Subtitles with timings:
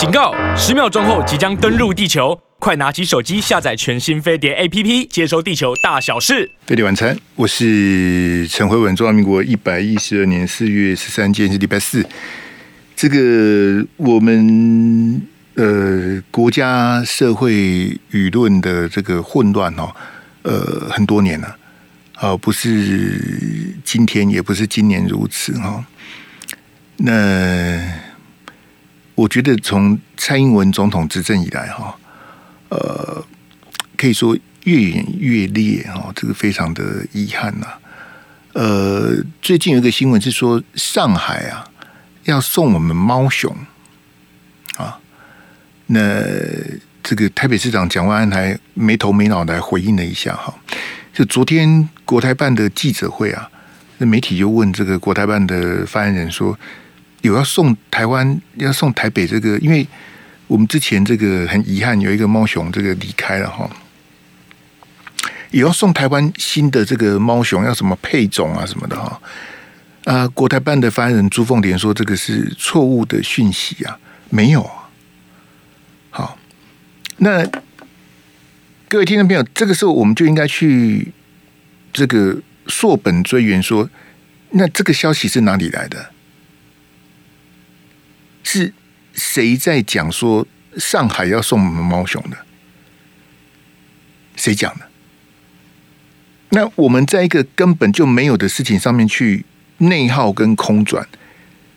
[0.00, 0.34] 警告！
[0.56, 6.50] 十秒钟后即将登陆地球，快拿起手机下载全新飞碟 APP，接收地球大小事。
[6.66, 8.96] 飞碟晚餐，我是陈辉文。
[8.96, 12.02] 中华民国一百一十二年四月十三日是礼拜四。
[12.96, 15.20] 这个我们
[15.56, 19.94] 呃国家社会舆论的这个混乱哦，
[20.44, 21.56] 呃很多年了，
[22.22, 25.84] 哦不是今天，也不是今年如此哈。
[26.96, 27.78] 那
[29.20, 31.94] 我觉得从蔡英文总统执政以来，哈，
[32.70, 33.22] 呃，
[33.94, 34.34] 可以说
[34.64, 37.66] 越演越烈，哈，这个非常的遗憾呐。
[38.54, 41.68] 呃，最近有一个新闻是说，上海啊
[42.24, 43.54] 要送我们猫熊
[44.78, 44.98] 啊，
[45.88, 46.24] 那
[47.02, 50.54] 这个台北市长蒋万安还没头没脑的回应了一下，哈，
[51.12, 53.50] 就昨天国台办的记者会啊，
[53.98, 56.58] 那媒体就问这个国台办的发言人说。
[57.22, 59.86] 有要送台湾，要送台北这个，因为
[60.46, 63.70] 我们之前这个很遗憾有一个猫熊这个离开了哈，
[65.50, 69.20] 也要送台湾新的这个猫熊，要什么配种啊什么的哈。
[70.04, 73.98] 啊，国台办的发言人朱凤莲说这个是错误的讯息啊，
[74.30, 74.88] 没有啊。
[76.08, 76.38] 好，
[77.18, 77.46] 那
[78.88, 81.12] 各位听众朋友，这个时候我们就应该去
[81.92, 83.88] 这个溯本追源，说
[84.52, 86.10] 那这个消息是哪里来的？
[88.52, 88.72] 是
[89.12, 90.44] 谁在讲说
[90.76, 92.36] 上海要送我们猫熊的？
[94.34, 94.86] 谁讲的？
[96.48, 99.44] 那我们在一个根本就没有的事情上面去
[99.78, 101.06] 内耗跟空转，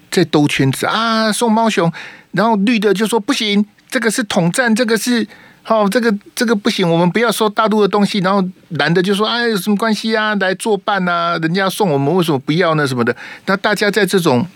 [0.09, 1.31] 在兜圈子啊！
[1.31, 1.93] 送猫熊，
[2.31, 5.27] 然后绿的就说不行，这个是统战，这个是
[5.67, 8.17] 哦，这个这个不行，我们不要收大陆的东西。
[8.17, 10.33] 然后蓝的就说哎，有什么关系啊？
[10.35, 12.87] 来作伴啊，人家送我们为什么不要呢？
[12.87, 13.15] 什么的？
[13.45, 14.47] 那大家在这种。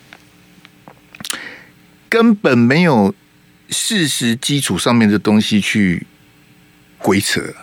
[2.09, 3.13] 根本没有
[3.69, 6.07] 事实基础上面的东西去
[6.97, 7.53] 鬼扯，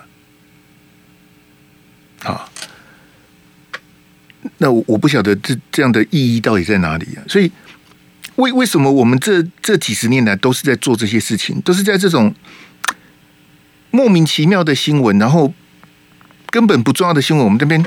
[2.23, 2.49] 啊，
[4.59, 7.25] 那我我不晓得这这样的意义到底在哪里啊？
[7.27, 7.51] 所以
[8.37, 12.35] 为为什么我们这这几十年来都是在做这些事情，都是在这种
[13.91, 15.55] 莫名其妙的新闻，然后
[16.51, 17.83] 根本不重要的新闻，我们这边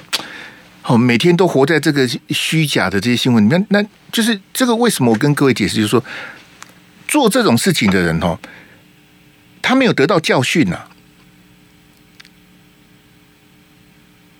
[0.82, 5.12] 好每天都活在这个虚假的这些新闻里面，那就是这个为什么？
[5.12, 6.04] 我跟各位解释，就是说。
[7.08, 8.38] 做这种事情的人哦，
[9.62, 10.88] 他没有得到教训呐。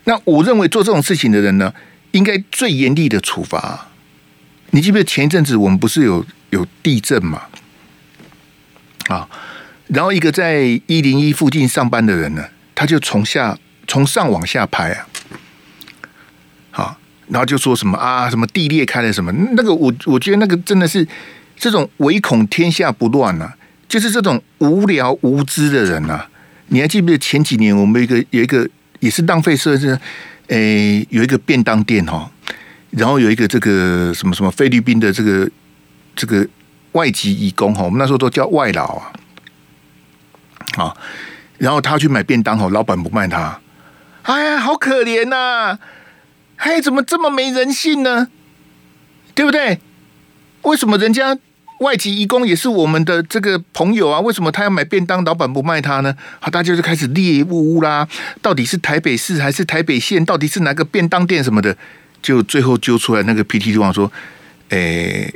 [0.04, 1.74] 那我认为做这种事情的人呢，
[2.12, 3.88] 应该最严厉的处罚。
[4.72, 7.44] 你记不记得前一阵子我们不是有有地震嘛？
[9.08, 9.28] 啊，
[9.88, 12.46] 然后一个在一零一附近上班的人呢，
[12.76, 13.58] 他就从下
[13.88, 15.08] 从上往下拍啊，
[16.72, 16.98] 好，
[17.28, 21.08] 然后就说什么啊，什么地裂开了什么，那个我我觉得那个真的是。
[21.58, 23.52] 这种唯恐天下不乱呐、
[23.88, 26.26] 就是这种无聊无知的人呐、
[26.68, 28.70] 你还记不记得前几年我们一个有一个
[29.00, 30.00] 也是浪费社是，
[30.48, 32.30] 诶，有一个便当店哈，
[32.92, 35.50] 然后有一个这个什么什么菲律宾的这个
[36.16, 36.48] 这个
[36.92, 39.12] 外籍义工哈，我们那时候都叫外劳啊，
[40.78, 40.98] 啊，
[41.58, 43.60] 然后他去买便当哈，老板不卖他，
[44.22, 45.80] 哎呀，好可怜呐、啊，
[46.58, 48.28] 哎，怎么这么没人性呢？
[49.34, 49.80] 对不对？
[50.64, 51.38] 为什么人家？
[51.80, 56.16] 外籍移工也是我们的这个朋友啊，为什么他要买便当，老板不卖他呢？
[56.40, 58.08] 好，大家就开始猎巫啦，
[58.42, 60.26] 到底是台北市还是台北县？
[60.26, 61.78] 到底是哪个便当店什么的？
[62.22, 64.12] 就最后揪出来那个 PTT 网说
[64.70, 65.34] ：“诶，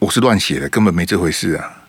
[0.00, 1.84] 我是乱写的，根本没这回事啊。”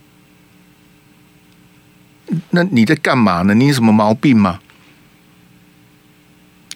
[2.52, 3.56] 那你在干嘛呢？
[3.56, 4.60] 你有什么毛病吗？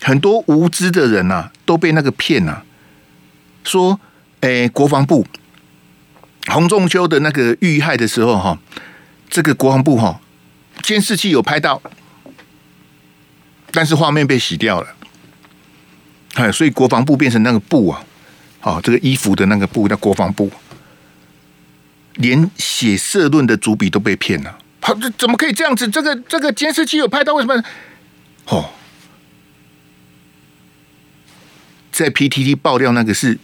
[0.02, 2.64] 很多无知的人呐、啊，都被那个骗啊，
[3.64, 4.00] 说
[4.42, 5.28] ：“诶，国防部。”
[6.48, 8.58] 洪仲丘的那个遇害的时候，哈，
[9.30, 10.20] 这个国防部哈
[10.82, 11.82] 监视器有拍到，
[13.72, 14.96] 但是画面被洗掉了，
[16.34, 18.04] 哎，所以国防部变成那个部啊，
[18.60, 20.52] 好，这个衣服的那个部叫国防部，
[22.16, 25.88] 连写社论的主笔都被骗了，好，这怎么可以这样子？
[25.88, 27.64] 这个这个监视器有拍到，为什么？
[28.46, 28.72] 哦，
[31.92, 33.38] 在 PTT 爆料那个是。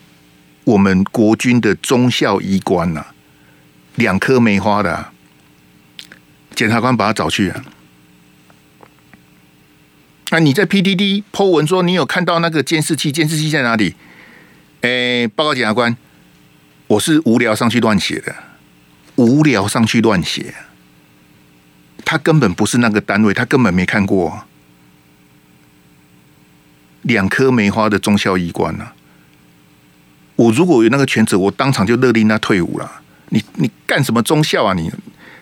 [0.67, 3.05] 我们国军的中校医官呐，
[3.95, 5.13] 两颗梅花的，
[6.53, 7.63] 检察官把他找去啊。
[10.31, 13.13] 那你在 PDD po 文说你有看到那个监视器？
[13.13, 13.95] 监视器在哪里？
[14.81, 15.95] 哎，报告检察官，
[16.87, 18.35] 我是无聊上去乱写的，
[19.15, 20.53] 无聊上去乱写。
[22.03, 24.45] 他根本不是那个单位，他根本没看过
[27.03, 28.91] 两颗梅花的中校医官呐。
[30.37, 33.01] 我如果有那个权责，我当场就勒令他退伍了。
[33.29, 34.89] 你你干什么忠孝啊你？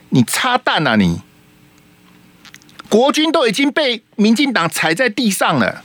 [0.09, 1.21] 你插蛋啊你！
[2.89, 5.83] 国军都已经被民进党踩在地上了，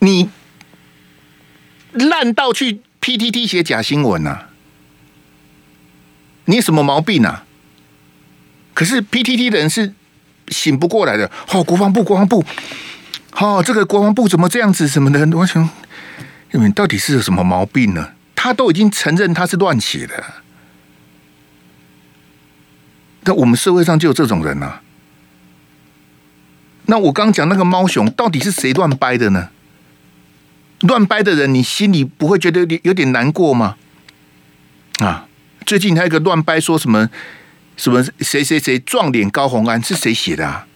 [0.00, 0.28] 你
[1.92, 4.48] 烂到去 PTT 写假新闻呐、啊？
[6.46, 7.44] 你什么毛病啊？
[8.74, 9.94] 可是 PTT 的人是
[10.48, 11.30] 醒不过来的。
[11.52, 12.44] 哦，国防部，国防部，
[13.32, 15.26] 哦，这个国防部怎么这样子什么的？
[15.36, 15.68] 我想，
[16.52, 18.12] 你到底是有什么毛病呢？
[18.34, 20.24] 他都已经承认他是乱写的。
[23.22, 24.80] 那我们社会上就有这种人啊。
[26.86, 29.50] 那我刚讲那个猫熊，到底是谁乱掰的呢？
[30.80, 33.76] 乱掰的人，你心里不会觉得有点有点难过吗？
[35.00, 35.26] 啊，
[35.66, 37.10] 最近还有一个乱掰，说什么
[37.76, 40.66] 什么谁谁谁撞脸高洪安，是谁写的啊？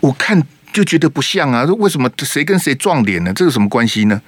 [0.00, 3.32] 我看就觉得不像啊，为什么谁跟谁撞脸呢？
[3.34, 4.22] 这有什么关系呢？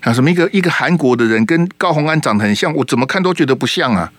[0.00, 4.12] 啊，什么一个一个韩国的人跟高虹安长得很像，我怎么看都觉得不像啊。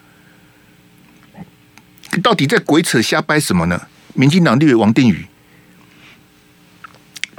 [2.22, 3.88] 到底在鬼扯瞎掰什么呢？
[4.14, 5.28] 民进党立委王定宇，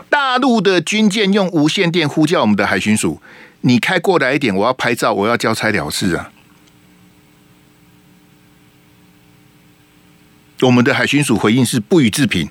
[0.09, 3.21] 大陆的军舰用无线电呼叫我们的海巡署，
[3.63, 6.31] 你开过来一点，我要拍照，我要交差了事啊！
[10.63, 12.49] 我们的海巡署回应是不予置评，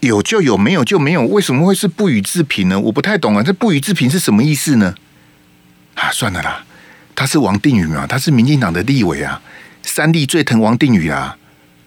[0.00, 2.78] 有就有，没有就没有，为什么会是不予置评呢？
[2.78, 4.94] 我不太懂啊，这不予置评是什么意思呢？
[5.94, 6.64] 啊，算了啦，
[7.14, 9.40] 他是王定宇嘛，他是民进党的立委啊，
[9.82, 11.36] 三立最疼王定宇啊。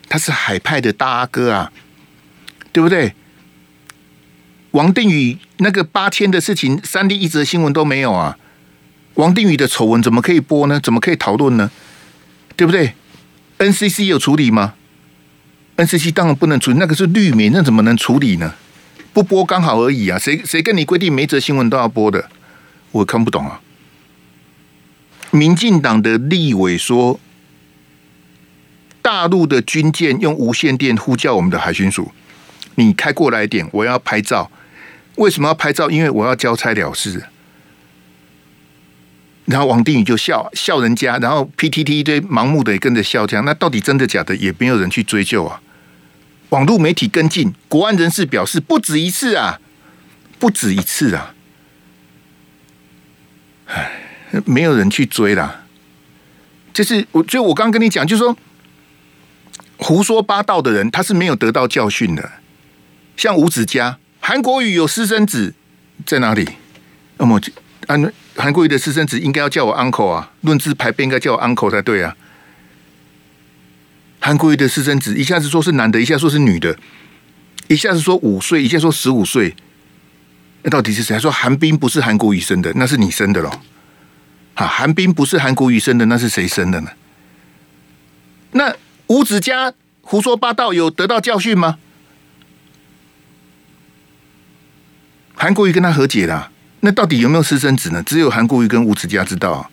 [0.10, 1.70] 他是海派的大阿哥啊，
[2.72, 3.14] 对不对？
[4.72, 8.38] 王定宇那个八千的事情，三立一则新闻都没有啊。
[9.16, 10.80] 王定宇的丑闻怎么可以播呢？
[10.80, 11.70] 怎么可以讨论呢？
[12.56, 12.94] 对不对
[13.58, 14.76] ？NCC 有处理吗
[15.76, 18.54] ？NCC 当然不能处理，那个是绿媒，那怎么能处理呢？
[19.12, 20.18] 不播刚好而已啊。
[20.18, 22.30] 谁谁跟你规定每则新闻都要播的？
[22.92, 23.60] 我看不懂啊。
[25.32, 27.20] 民进党的立委说。
[29.00, 32.12] 大陆的军舰用无线电呼叫我们的海巡署，
[32.76, 34.52] 你开过来一点，我要拍照。
[35.16, 35.90] 为什么要拍照？
[35.90, 37.24] 因为我要交差了事。
[39.46, 44.36] 然后王定宇就笑笑人家，然后 PTT 一堆盲目的也跟着笑，这样那到底真的假的？
[44.36, 45.62] 也没有人去追究啊。
[46.50, 49.62] 网络媒体跟进，国安人士表示不止一次啊，
[50.38, 51.34] 不止一次啊。
[53.68, 54.07] 唉，
[54.46, 55.64] 没有人去追啦。
[56.74, 58.38] 就是我，就我刚跟你讲，就是说。
[59.80, 62.32] 胡说八道的人，他是没有得到教训的。
[63.16, 65.54] 像吴子嘉，韩国瑜有私生子
[66.04, 66.50] 在哪里？
[67.18, 67.40] 那么，
[67.88, 72.18] 韩韩国瑜的私生子应该要叫我 uncle 啊，论资排辈应该叫我 uncle 才对啊。
[74.20, 76.76] 韩国瑜的私生子一下子说是男的，一下子说是女的，
[77.68, 79.56] 一下子说五岁，一下说十五岁，
[80.64, 81.20] 那到底是谁？
[81.20, 83.52] 说韩冰不是韩国瑜生的，那是你生的喽？
[84.58, 86.92] 啊，韩冰不是韩国瑜生的，那是谁生的呢？
[88.52, 88.76] 那？
[89.10, 89.72] 吴子嘉
[90.02, 91.78] 胡说八道，有得到教训吗？
[95.34, 96.52] 韩国瑜跟他和解了，
[96.82, 98.04] 那到底有没有私生子呢？
[98.04, 99.72] 只有韩国瑜跟吴子嘉知道。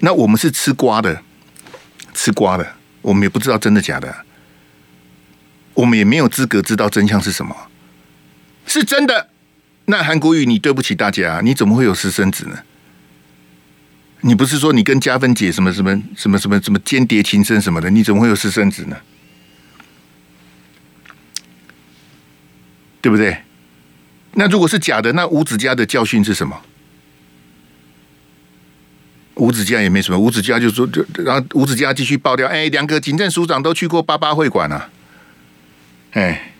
[0.00, 1.22] 那我们是吃瓜的，
[2.12, 4.12] 吃瓜的，我们也不知道真的假的，
[5.74, 7.54] 我们也没有资格知道真相是什么。
[8.66, 9.28] 是真的，
[9.84, 12.58] 那韩国瑜，你对不起大家，你怎么会有私生子呢？
[14.26, 17.90] 你不是说你跟加芬姐什么什么什么什么什么间谍情深什么的？
[17.90, 18.96] 你怎么会有私生子呢？
[23.02, 23.36] 对不对？
[24.32, 26.58] 那如果是假的，那吴子嘉的教训是什么？
[29.34, 34.88] 吴子嘉也没什么，吴子嘉就说，就然后吴子嘉继续爆料，哎，两个警政署长都去过八八会馆啊，
[36.12, 36.53] 哎。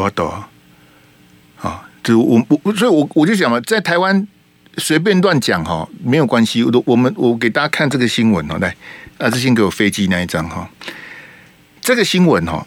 [0.00, 0.32] 我懂
[1.60, 4.26] 啊，就我我所以我我就想嘛，在台湾
[4.78, 6.64] 随便乱讲哈没有关系。
[6.64, 8.74] 我我们我给大家看这个新闻哦，来，
[9.18, 10.66] 啊，这先给我飞机那一张哈。
[11.82, 12.66] 这个新闻哈，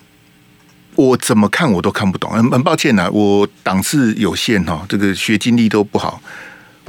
[0.95, 6.21] 我怎么看我都看不懂，很很抱歉呐，我档次有限哈，这个学经历都不好，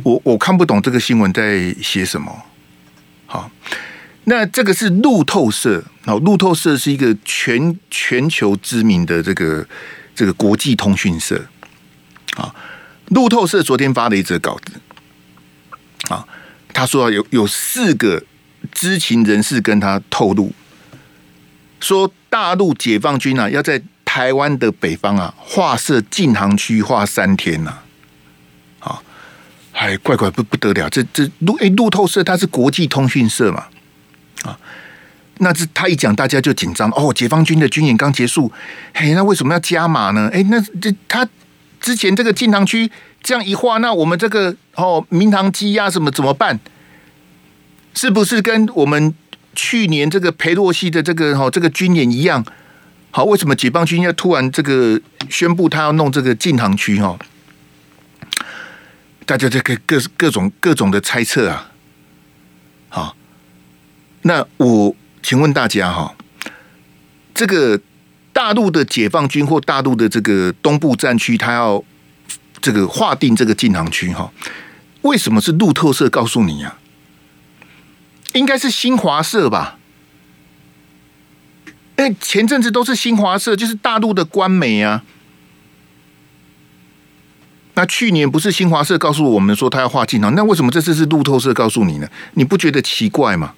[0.02, 2.30] 我我看不懂这个新闻在写什么。
[3.24, 3.50] 好，
[4.24, 9.66] 那这个是路透社，好，路透社是一个全全球知名的这个。
[10.14, 11.44] 这个国际通讯社。
[12.36, 12.54] 啊，
[13.08, 14.72] 路透社昨天发了一则稿子。
[16.08, 16.26] 啊，
[16.72, 18.22] 他说有有四个
[18.72, 20.52] 知情人士跟他透露，
[21.80, 27.78] 说大陆解放军啊要在台湾的北方啊划设禁航区划三天呐，
[28.80, 29.00] 啊，
[29.72, 33.66] 还怪怪不不得了，这这路诶路透社它是国际通讯社嘛，
[34.42, 34.58] 啊，
[35.38, 37.12] 那这他一讲，大家就紧张哦。
[37.12, 38.50] 解放军的军演刚结束，
[38.94, 40.30] 嘿，那为什么要加码呢？
[40.32, 41.28] 哎，那这他
[41.80, 42.88] 之前这个禁航区
[43.20, 46.60] 这样一划，那我们这个哦民航机呀什么怎么办？
[47.94, 49.12] 是不是跟我们
[49.56, 52.44] 去年这个裴洛西的这个哈这个军演一样？
[53.10, 57.00] 好，为什么解放军要突然这个宣布他要弄这个禁航区？
[57.00, 57.18] 哈，
[59.26, 61.72] 大家这个各各种各种的猜测啊。
[62.88, 63.16] 好，
[64.22, 64.94] 那我。
[65.24, 66.14] 请问大家哈，
[67.34, 67.80] 这个
[68.30, 71.82] 大陆的解放军或大陆的这个东部战区，他要
[72.60, 74.30] 这个划定这个禁航区哈，
[75.00, 76.76] 为什么是路透社告诉你呀？
[78.34, 79.78] 应该是新华社吧？
[81.96, 85.04] 哎，前阵子都是新华社，就是大陆的官媒啊。
[87.76, 92.08] 那去年不是新华社告诉我们说他要划禁航，那为什么这次是路透社告诉你呢？
[92.34, 93.54] 你不觉得奇怪吗？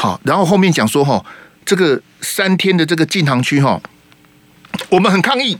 [0.00, 1.22] 好，然后后面讲说哈，
[1.62, 3.78] 这个三天的这个禁航区哈，
[4.88, 5.58] 我们很抗议，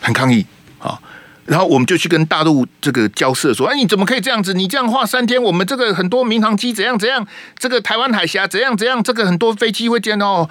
[0.00, 0.46] 很抗议。
[0.78, 1.02] 好，
[1.44, 4.54] 然后我们就去跟大陆这个交涉说，哎，你怎么可以这样子？
[4.54, 7.26] 你这样划三天，我们这个很多民航机怎样怎样，
[7.58, 10.48] 这个台湾海峡怎样怎样，这个很多飞机会见到。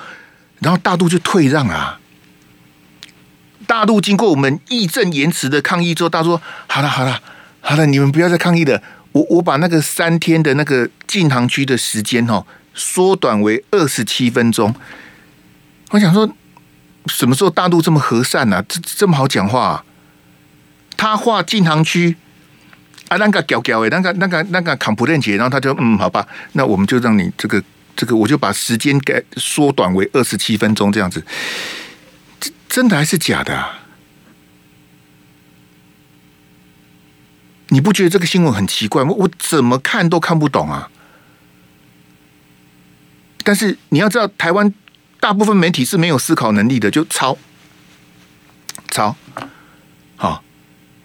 [0.59, 2.01] 然后大陆就退让啊。
[3.65, 7.21] 大陆经过我们义正言辞的抗议之后，大陆说，好了好了
[7.61, 12.45] 好了，你们不要再抗议了，我我把那个三天的那个禁航区的时间哈。
[12.75, 14.75] 缩短为二十七分钟。
[15.89, 16.29] 我想说，
[17.07, 18.65] 什么时候大陆这么和善呢、啊？
[18.67, 19.85] 这这么好讲话、啊？
[20.97, 22.15] 他画禁航区
[23.07, 27.61] 啊，那个屌屌诶，那个那个那个扛不认结，然后他就嗯，好吧，那我们就让你这个
[27.95, 31.23] 这个，我就把时间给缩短为二十七分钟这样子。
[32.39, 33.79] 这真的还是假的、啊？
[37.69, 39.11] 你不觉得这个新闻很奇怪吗？
[39.17, 40.89] 我怎么看都看不懂啊！
[43.45, 44.73] 但是你要知道，台湾
[45.19, 47.37] 大部分媒体是没有思考能力的，就抄
[48.89, 49.15] 抄。
[50.15, 50.43] 好，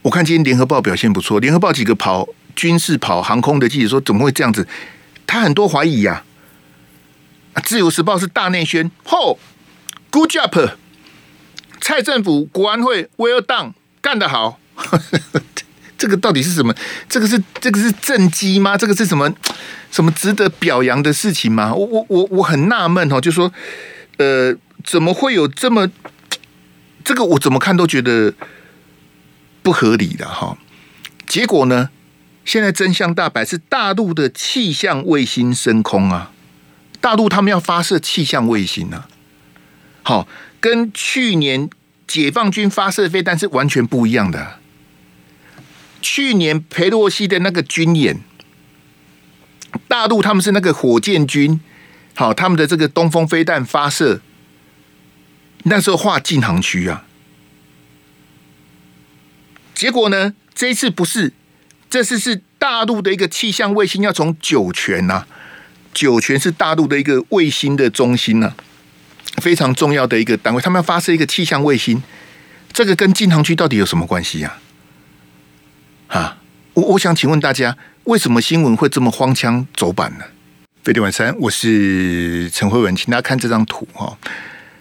[0.00, 4.66] 我看今天联合报表现不错，联合报几个跑军事、跑航空的记者说，怎么会这样子？
[5.26, 6.24] 他很多怀疑呀、
[7.62, 9.38] 自由时报是大内宣，吼
[10.10, 10.72] ，Good job，
[11.80, 14.58] 蔡政府国安会 Well done，干得好。
[16.00, 16.74] 这个到底是什么？
[17.10, 18.74] 这个是这个是政绩吗？
[18.74, 19.30] 这个是什么
[19.90, 21.74] 什么值得表扬的事情吗？
[21.74, 23.52] 我我我我很纳闷哦，就说
[24.16, 25.90] 呃，怎么会有这么
[27.04, 27.22] 这个？
[27.24, 28.32] 我怎么看都觉得
[29.62, 30.56] 不合理的哈。
[31.26, 31.90] 结果呢，
[32.46, 36.32] 现在真相大白，是大陆的气象卫星升空啊！
[37.02, 39.06] 大陆他们要发射气象卫星啊，
[40.02, 40.26] 好，
[40.60, 41.68] 跟去年
[42.06, 44.59] 解放军发射飞弹是完全不一样的。
[46.00, 48.20] 去年裴洛西的那个军演，
[49.86, 51.60] 大陆他们是那个火箭军，
[52.14, 54.20] 好，他们的这个东风飞弹发射，
[55.64, 57.04] 那时候划禁航区啊。
[59.74, 61.32] 结果呢，这一次不是，
[61.88, 65.26] 这次是大陆的一个气象卫星要从酒泉呐，
[65.94, 68.54] 酒泉是大陆的一个卫星的中心呐，
[69.36, 72.02] 非常重要的一个单位，他们要发射一个气象卫星，
[72.72, 74.48] 这个跟禁航区到底有什么关系呀？
[74.50, 74.69] 啊，
[76.10, 76.36] 啊
[76.74, 80.24] 我我想请问大家，为什么新闻会这么荒腔走板呢？
[80.82, 84.16] 飞碟晚餐，我是陈慧文，请大家看这张图哈。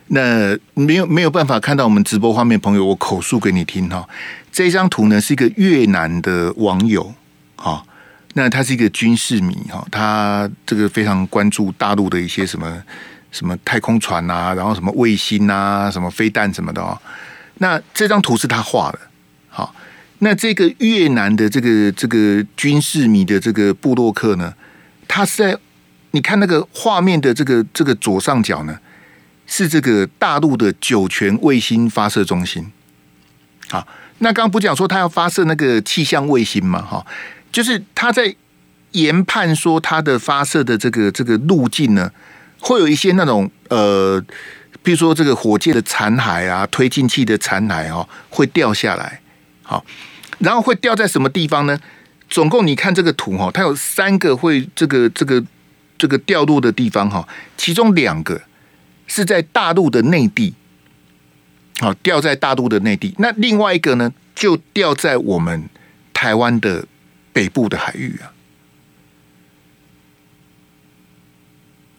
[0.07, 4.07] 那没有没有办法看到我们直播画面，朋友，我口述给你听哈。
[4.51, 7.13] 这张图呢是一个越南的网友
[7.55, 7.83] 哈，
[8.33, 12.81] 那他是一个军事迷哈，他这个非常关注大陆的一些什么
[13.31, 17.00] 什么太空船啊，然后什么卫星啊，什么飞弹什么的哦。
[17.59, 19.00] 那这张图是他画的，
[20.21, 24.53] 那这个越南的这个这个军事迷的这个布洛克呢，
[25.07, 25.57] 他是在
[26.11, 28.77] 你看那个画面的这个这个左上角呢，
[29.47, 32.69] 是这个大陆的酒泉卫星发射中心。
[33.69, 36.81] 好，那刚刚不讲说他要发射那个气象卫星嘛？
[36.81, 37.05] 哈，
[37.49, 38.35] 就是他在
[38.91, 42.11] 研判说他的发射的这个这个路径呢，
[42.59, 44.21] 会有一些那种呃，
[44.83, 49.21] 比如说这个火箭的残骸啊，推进器的残骸哦，会掉下来。
[49.63, 49.85] 好。
[50.39, 51.79] 然后会掉在什么地方呢？
[52.29, 55.43] 总共你看这个图哈，它有三个会这个这个
[55.98, 57.27] 这个掉落的地方哈，
[57.58, 58.39] 其中两个
[59.08, 60.53] 是在大陆的内地，
[61.79, 63.15] 好，掉在大陆的内地。
[63.17, 65.67] 那另外一个呢，就掉在我们
[66.13, 66.86] 台湾的
[67.34, 68.31] 北部的海域啊。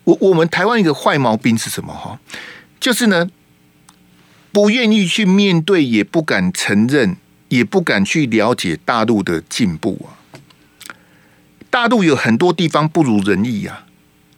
[0.05, 2.21] 我我们台湾一个坏毛病是什么哈？
[2.79, 3.29] 就是呢，
[4.53, 7.17] 不愿意去面对，也不敢承认。
[7.51, 10.17] 也不敢去了解大陆的进步啊！
[11.69, 13.85] 大陆有很多地方不如人意啊！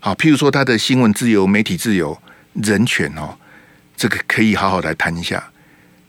[0.01, 2.19] 好，譬如说他的新闻自由、媒体自由、
[2.55, 3.37] 人权哦，
[3.97, 5.51] 这个可以好好来谈一下。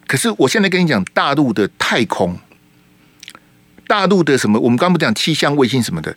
[0.07, 2.39] 可是我现在跟你讲，大陆的太空，
[3.85, 4.57] 大陆的什么？
[4.59, 6.15] 我们刚不讲气象卫星什么的，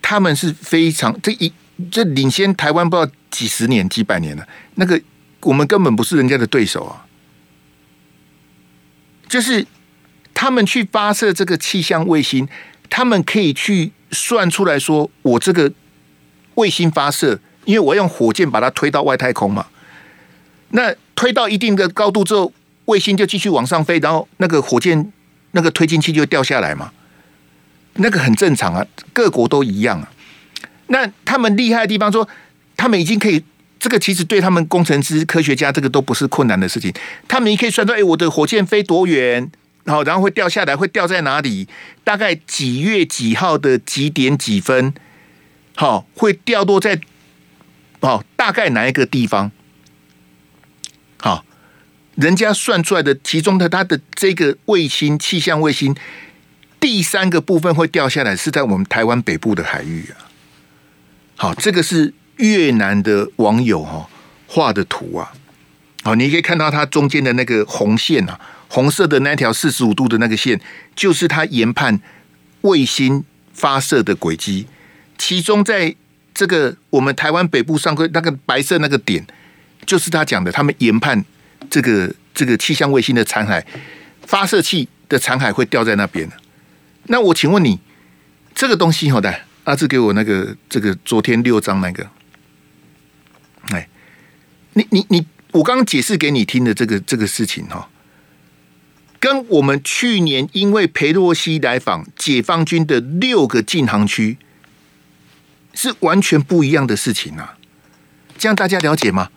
[0.00, 1.52] 他们是非常这一
[1.90, 4.46] 这领先台湾不知道几十年、几百年了。
[4.76, 5.00] 那个
[5.40, 7.06] 我们根本不是人家的对手啊！
[9.28, 9.66] 就是
[10.42, 12.48] 他们去发射这个气象卫星，
[12.90, 15.72] 他们可以去算出来说，我这个。
[16.56, 19.68] 卫星发射，因为我用火箭把它推到外太空嘛。
[20.70, 22.52] 那推到一定的高度之后，
[22.86, 25.12] 卫星就继续往上飞，然后那个火箭
[25.52, 26.90] 那个推进器就掉下来嘛。
[27.94, 28.84] 那个很正常啊，
[29.14, 30.10] 各国都一样啊。
[30.88, 32.28] 那他们厉害的地方说，
[32.76, 33.42] 他们已经可以，
[33.78, 36.92] 这个其实对他们工程师、科学家这个都不是困难的事情。
[37.26, 39.50] 他们也可以算出，哎，我的火箭飞多远，
[39.86, 41.68] 好然后会掉下来，会掉在哪里？
[42.04, 44.94] 大概几月几号的几点几分？
[45.74, 47.00] 好，会掉落在
[48.00, 49.50] 好大概哪一个地方？
[51.18, 51.44] 好，
[52.14, 55.96] 人家算出来的，其中的它的这个卫星气象卫星
[56.78, 60.30] 第三个部分会掉下来，是在我们台湾北部的海域啊。
[61.36, 64.08] 好，这个是越南的网友哈
[64.46, 65.32] 画的图啊。
[66.04, 68.40] 好，你可以看到它中间的那个红线啊，
[68.72, 70.58] 红色的那条四十五度的那个线，
[70.96, 72.00] 就是它研判
[72.62, 74.66] 卫星发射的轨迹。
[75.18, 75.94] 其中，在
[76.32, 79.22] 这个我们台湾北部上空那个白色那个点，
[79.84, 81.22] 就是他讲的，他们研判
[81.68, 83.62] 这个这个气象卫星的残骸
[84.26, 86.26] 发射器的残骸会掉在那边。
[87.08, 87.78] 那我请问你，
[88.54, 92.08] 这个东西好的，阿志给我那个这个昨天六张那个，
[93.68, 93.86] 哎，
[94.72, 97.90] 你你你，我刚刚解释给你听的这个这个事情哈，
[99.22, 104.36] 跟我们去年因为裴洛西来访解放军的六个禁航区。
[105.74, 107.56] 是完全不一样的事情啊！
[108.36, 109.30] 这样大家了解吗？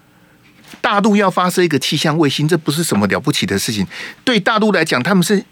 [0.81, 3.87] 大陆要发射一个气象卫星，这不是什么了不起的事情。
[4.25, 5.45] 对大陆来讲，他们是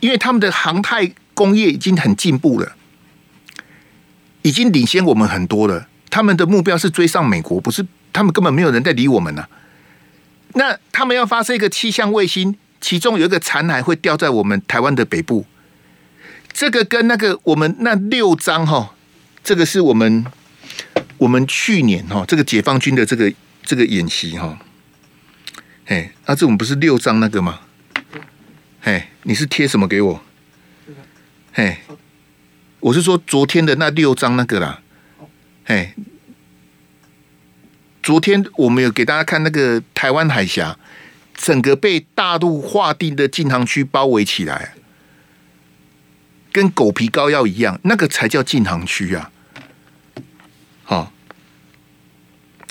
[0.00, 2.74] 因为他们的航太工业已经很进步了，
[4.40, 5.86] 已经领先我们很多了。
[6.08, 9.46] 他们的目标是追上美国，不是他们根本没有人在理我们呢、
[10.54, 15.46] 那他们要发射一个气象卫星，其中有一个残骸会掉在我们台湾的北部，
[16.52, 18.94] 这个跟那个我们那六张哈。
[19.44, 20.24] 这个是我们
[21.18, 23.32] 我们去年哈，这个解放军的这个
[23.64, 24.56] 这个演习哈，
[25.86, 27.58] 哎，啊，这我们不是六张那个吗？
[28.82, 30.22] 哎，你是贴什么给我？
[31.54, 31.82] 哎，
[32.78, 34.80] 我是说昨天的那六张那个啦。
[35.64, 35.92] 哎，
[38.00, 40.78] 昨天我们有给大家看那个台湾海峡，
[41.42, 44.74] 整个被大陆划定的禁航区包围起来。
[46.52, 49.30] 跟狗皮膏药一样，那个才叫禁航区啊！
[50.84, 51.12] 好，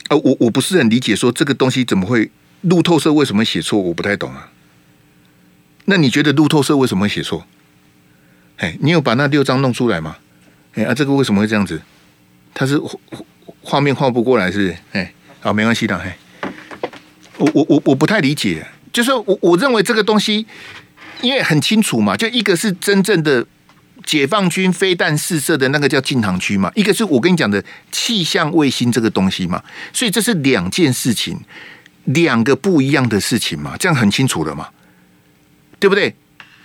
[0.10, 2.30] 呃，我我不是很理解，说这个东西怎么会
[2.62, 3.80] 路透社为什么写错？
[3.82, 4.52] 我不太懂啊。
[5.86, 7.48] 那你觉得路透社为什么会写错？
[8.58, 10.18] 哎，你有把那六张弄出来吗？
[10.76, 11.82] 哎啊，这个为什么会这样子？
[12.54, 12.80] 它是
[13.62, 14.78] 画面画不过来，是不是？
[14.92, 15.98] 哎，好，没关系的。
[15.98, 16.16] 哎，
[17.42, 20.46] 我我我我不太理解，就是我我认为这个东西，
[21.22, 23.46] 因为很清楚嘛，就一个是真正的。
[24.04, 29.62] 解放军飞弹试射的那个叫禁航区嘛，一个是我跟你讲的气象卫星这个东西嘛，
[29.94, 31.40] 所以这是两件事情，
[32.06, 34.70] 两个不一样的事情嘛，这样很清楚了嘛，
[35.80, 36.16] 对不对？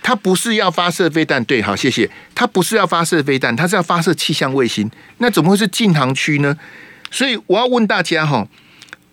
[0.01, 2.09] 他不是要发射飞弹，对，好，谢谢。
[2.33, 6.57] 他不是要发射飞弹，他是要发射气象卫星，那怎么会是禁航区呢？
[7.11, 8.47] 所以我要问大家哈，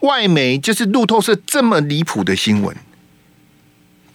[0.05, 2.77] 外媒就是路透社这么离谱的新闻，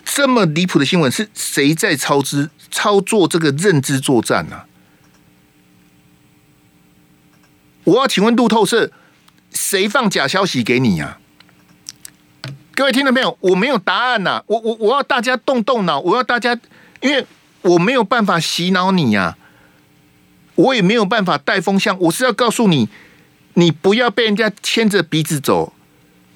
[0.05, 2.49] 这么离谱的新闻是谁在操之？
[2.71, 4.65] 操作这个认知作战呢、啊？
[7.85, 8.91] 我要请问路透社，
[9.51, 11.17] 谁放假消息给你呀、
[12.75, 13.35] 各位听到没有？
[13.41, 16.55] 我没有答案呐、我我我要大家动动脑，我要大家，
[17.01, 17.25] 因为
[17.63, 19.35] 我没有办法洗脑你呀、
[20.53, 21.99] 我也没有办法带风向。
[22.01, 22.87] 我是要告诉你，
[23.55, 25.73] 你不要被人家牵着鼻子走，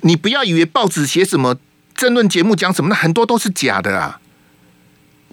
[0.04, 1.58] 你不要以为报纸写什么、
[1.96, 4.20] 争论节目讲什么，那很多都是假的啊。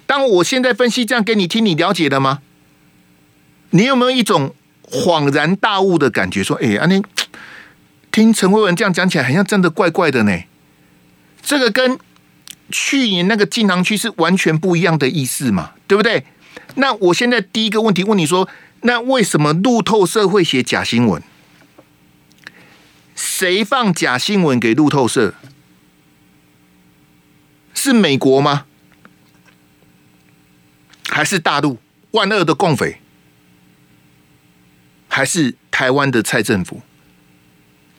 [0.06, 2.40] 当我现在分析这样给你听，你了解了吗？
[3.70, 6.42] 你有没有一种恍然大悟的感觉？
[6.42, 7.04] 说，哎，阿宁，
[8.10, 10.36] 听陈慧文这样讲起来，好像真的怪怪的呢。
[11.42, 11.98] 这个跟
[12.70, 16.24] 去年那个禁航区是完全不一样的意思嘛，对不对？
[16.76, 18.48] 那我现在第一个问题问你说，
[18.82, 21.22] 那为什么路透社会写假新闻？
[23.20, 25.34] 谁放假新闻给路透社？
[27.74, 28.64] 是美国吗？
[31.10, 31.78] 还是大陆
[32.12, 32.98] 万恶的共匪，
[35.08, 36.80] 还是台湾的蔡政府？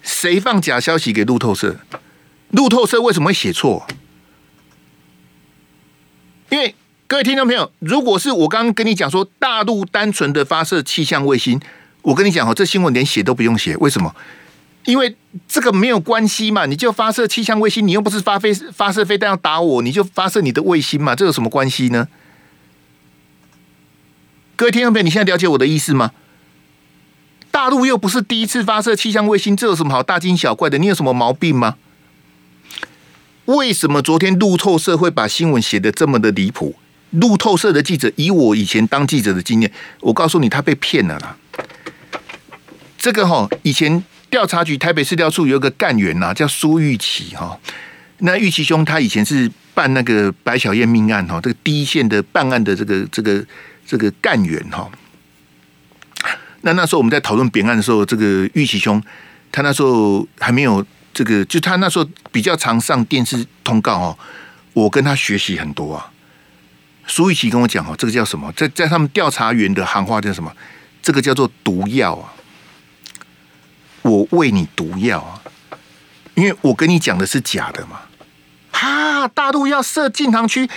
[0.01, 1.79] 谁放假消息给路透社？
[2.49, 3.85] 路透社为什么会写错？
[6.49, 6.73] 因为
[7.05, 11.61] 各位听众朋友，如果是我刚刚跟你讲说大陆单纯的发射气象卫星，
[12.01, 13.77] 我跟你讲哦，这新闻连写都不用写。
[13.77, 14.15] 为什么？
[14.85, 15.15] 因为
[15.47, 22.07] 这个没有关系嘛，你就发射气象卫星，你又不是发飞发射飞弹要打我，你就发射你的卫星嘛，这有什么关系呢？
[24.55, 26.11] 各位听众朋友，你现在了解我的意思吗？
[27.51, 30.79] 大陆又不是第一次发射气象卫星，这有什么好大惊小怪的？
[30.79, 31.75] 你有什么毛病吗？
[33.45, 36.75] 为什么昨天路透社会把新闻写得这么的离谱？
[37.11, 41.37] 路透社的记者，以我以前当记者的经验，我告诉你，他被骗了啦。
[42.97, 44.03] 这个哈，以前。
[44.31, 47.59] 调查局台北市调处有一个干员呐，叫苏玉琪哈。
[48.19, 53.45] 那玉琪兄他以前是办那个白小燕命案哈，这个第一线的办案的这个这个
[53.85, 54.89] 这个干员哈。
[56.61, 59.03] 那那时候我们在讨论扁案的时候，这个玉琪兄
[59.51, 64.17] 他那时候还没有这个，就他那时候比较常上电视通告哦。
[64.73, 66.09] 我跟他学习很多啊。
[67.05, 68.49] 苏玉琪跟我讲哦，这个叫什么？
[68.55, 70.53] 在在他们调查员的行话叫什么？
[71.01, 72.31] 这个叫做毒药啊。
[74.03, 75.41] 我喂你毒药啊！
[76.35, 78.01] 因为我跟你讲的是假的嘛。
[78.71, 80.67] 哈，大陆要设禁航区，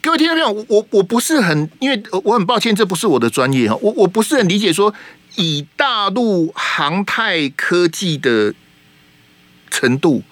[0.00, 0.50] 各位听到没有？
[0.68, 3.76] 我我不是很，因为我很抱歉，这不是我的专业哈。
[3.80, 4.92] 我我不是很理解说，
[5.36, 8.54] 以大陆航太科技的
[9.70, 10.22] 程度，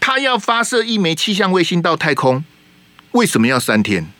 [0.00, 2.44] 他要发射一枚气象卫星到太空，
[3.12, 4.10] 为什么要三天？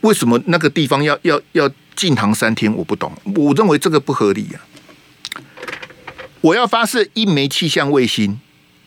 [0.00, 1.70] 为什么那个地方要要要？
[1.96, 4.60] 禁航三天，我不懂，我认为这个不合理啊！
[6.42, 8.38] 我要发射一枚气象卫星，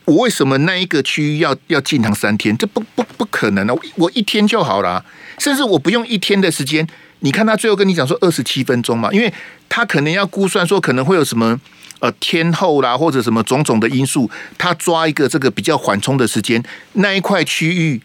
[0.05, 2.55] 我为什么那一个区域要要禁航三天？
[2.57, 3.75] 这不不不可能啊！
[3.95, 5.03] 我一天就好了，
[5.39, 6.87] 甚至我不用一天的时间。
[7.21, 9.33] 你看他最后跟你讲说二十七分钟嘛，因为
[9.67, 11.59] 他可能要估算说可能会有什么
[11.99, 18.01] 呃天候啦，或者什么种种的因素，他抓一个这个比较缓冲的时间，那一块区域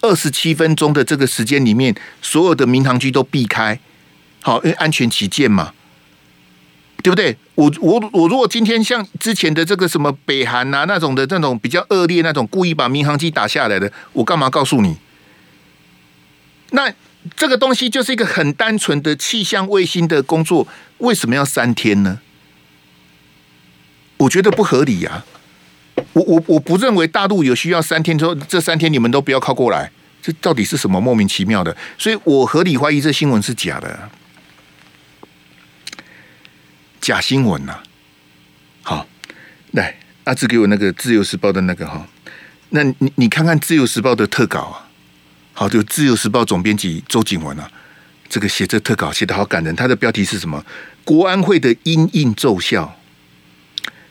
[0.00, 3.78] 二十七分钟的这个时间里面，所有的民航机都避开。
[4.44, 5.72] 好，因为安全起见嘛，
[7.02, 7.34] 对不对？
[7.54, 14.96] 我我我如果今天像之前的这个什么北韩啊那种的那种比较恶劣那种故意把民航机打下来的，我干嘛告诉你？
[16.72, 16.92] 那
[17.34, 22.20] 这个东西就是一个很单纯的气象卫星的工作，为什么要三天呢？
[24.18, 25.24] 我觉得不合理呀、
[26.12, 31.74] 我我我不认为大陆有需要三天之后这三天你们都不要靠过来，这到底是什么莫名其妙的？
[31.96, 34.10] 所以我合理怀疑这新闻是假的。
[37.04, 37.82] 假新闻呐、啊！
[38.82, 39.06] 好，
[39.72, 42.08] 来阿志给我那个《自由时报》的那个哈，
[42.70, 44.88] 那你你看看《自由时报》的特稿啊，
[45.52, 47.70] 好，就《自由时报》总编辑周景文啊，
[48.30, 50.64] 这个写这特稿写得好感人，他的标题是什么？
[51.04, 52.98] 国安会的因应奏效。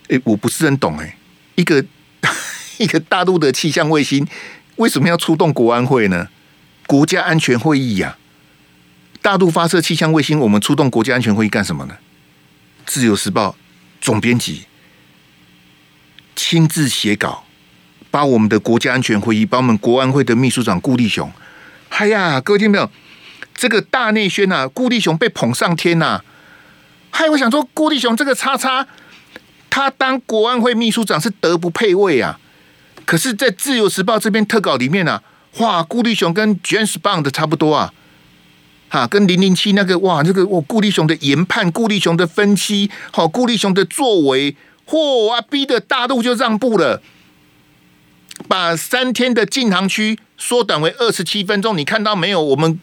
[0.10, 1.18] 哎，我不是很懂哎，
[1.56, 1.84] 一个
[2.78, 4.28] 一个大陆的气象卫星
[4.76, 6.28] 为什么要出动国安会呢？
[6.86, 11.98] 国家安全会议呀、啊，大陆发射气象卫星，我们出动国家安全会议干什么呢？
[12.86, 13.56] 自由时报
[14.02, 14.66] 总编辑
[16.36, 17.46] 亲自写稿，
[18.12, 21.32] 把我们的国家安全会议，把我们国安会的秘书长顾立雄，
[21.90, 22.90] 哎呀，各位听没有？
[23.54, 26.22] 这个大内宣呐，顾立雄被捧上天呐！
[27.12, 28.88] 嗨，我想说，顾立雄这个叉叉，
[29.70, 32.40] 他当国安会秘书长是德不配位啊！
[33.06, 35.22] 可是，在自由时报这边特稿里面啊，
[35.60, 37.94] 哇，顾立雄跟 James Bond 差不多啊！
[38.94, 44.56] 啊，跟零零七那个哇，这个我顾立雄的研判，顾立雄的分析，好，顾立雄的作为，
[44.88, 47.02] 嚯啊，逼得大陆就让步了，
[48.48, 51.76] 把三天的禁航区缩短为二十七分钟。
[51.76, 52.40] 你看到没有？
[52.40, 52.80] 我们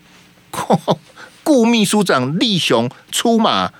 [1.45, 3.71] 顾秘书长立雄出马，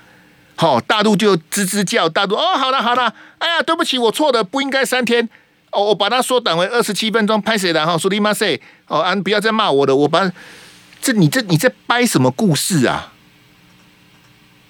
[0.55, 5.27] 好，大陆就吱吱叫，大陆哦，好了好了，哎呀，对不起，我错了，不应该三天，
[5.71, 7.97] 哦，我把它缩短为二十七分钟，拍谁的哈？
[7.97, 10.31] 苏里马塞，哦，啊，不要再骂我了，我把。
[11.01, 13.11] 这你这你在掰什么故事啊？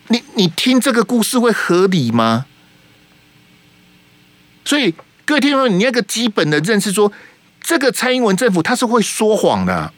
[0.07, 2.45] 你你听这个故事会合理吗？
[4.63, 7.11] 所以各位听众，你那个基本的认识说，
[7.59, 9.93] 这个蔡英文政府他是会说谎的。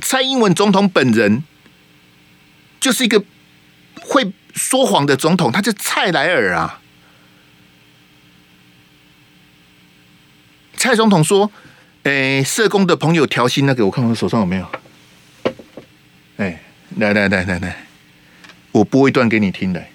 [0.00, 1.44] 蔡英文总统本人
[2.80, 3.22] 就是一个
[4.00, 6.80] 会说谎的总统，他叫蔡莱尔啊。
[10.74, 11.52] 蔡总统说。
[12.04, 14.66] 哎，社工的朋友调薪那个，我看我手上有没有？
[16.38, 16.60] 哎，
[16.96, 17.76] 来来来来来，
[18.72, 19.90] 我播一段给你听来。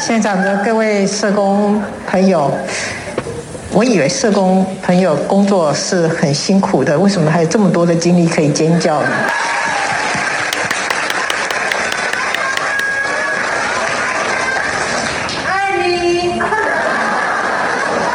[0.00, 2.52] 现场的各位社工朋友，
[3.72, 9.08] 我以为社工朋友工作是很辛苦的，为什么还有这么多的精力可以尖叫呢？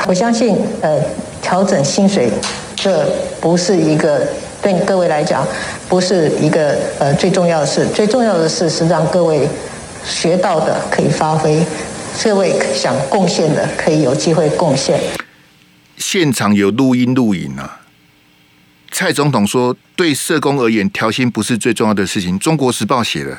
[0.07, 0.97] 我相信，呃，
[1.41, 2.31] 调整薪水，
[2.77, 3.05] 这
[3.41, 4.25] 不是一个
[4.61, 5.45] 对各位来讲，
[5.89, 7.85] 不是一个呃最重要的事。
[7.93, 9.45] 最重要的事是让各位
[10.05, 11.61] 学到的可以发挥，
[12.23, 14.97] 各位想贡献的可以有机会贡献。
[15.97, 17.81] 现场有录音录影啊，
[18.89, 22.39] 蔡总统说，对社工而言，调薪不是最重要的事情。
[22.39, 23.37] 中国时报写的，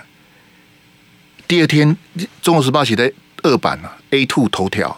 [1.47, 1.97] 第二天，
[2.43, 3.11] 中国时报写的
[3.43, 4.95] 二版啊，A two 头条。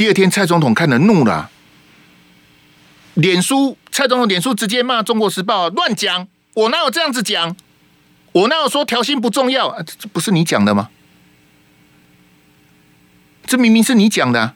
[0.00, 1.50] 第二天，蔡总统看了怒了、
[3.12, 7.54] 脸书蔡总统脸书直接骂《中国时报》乱讲，我哪有这样子讲？
[8.32, 9.68] 我哪有说调薪不重要？
[9.68, 10.88] 啊、这不是你讲的吗？
[13.44, 14.54] 这明明是你讲的、啊。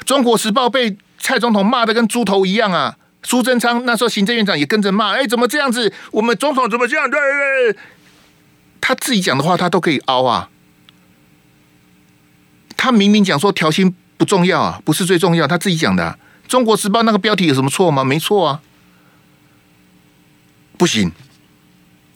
[0.04, 2.98] 《中国时报》被蔡总统骂得跟猪头一样啊！
[3.22, 5.90] 苏贞昌那时候行政院长也跟着骂，哎，怎么这样子？
[6.10, 7.10] 我们总统怎么这样？
[7.10, 7.80] 对对对，
[8.78, 10.50] 他自己讲的话他都可以凹啊。
[12.76, 13.96] 他明明讲说调薪。
[14.16, 15.46] 不重要啊，不是最重要。
[15.48, 16.16] 他自己讲的、
[16.50, 18.04] 《中国时报》那个标题有什么错吗？
[18.04, 18.60] 没错啊，
[20.78, 21.10] 不行，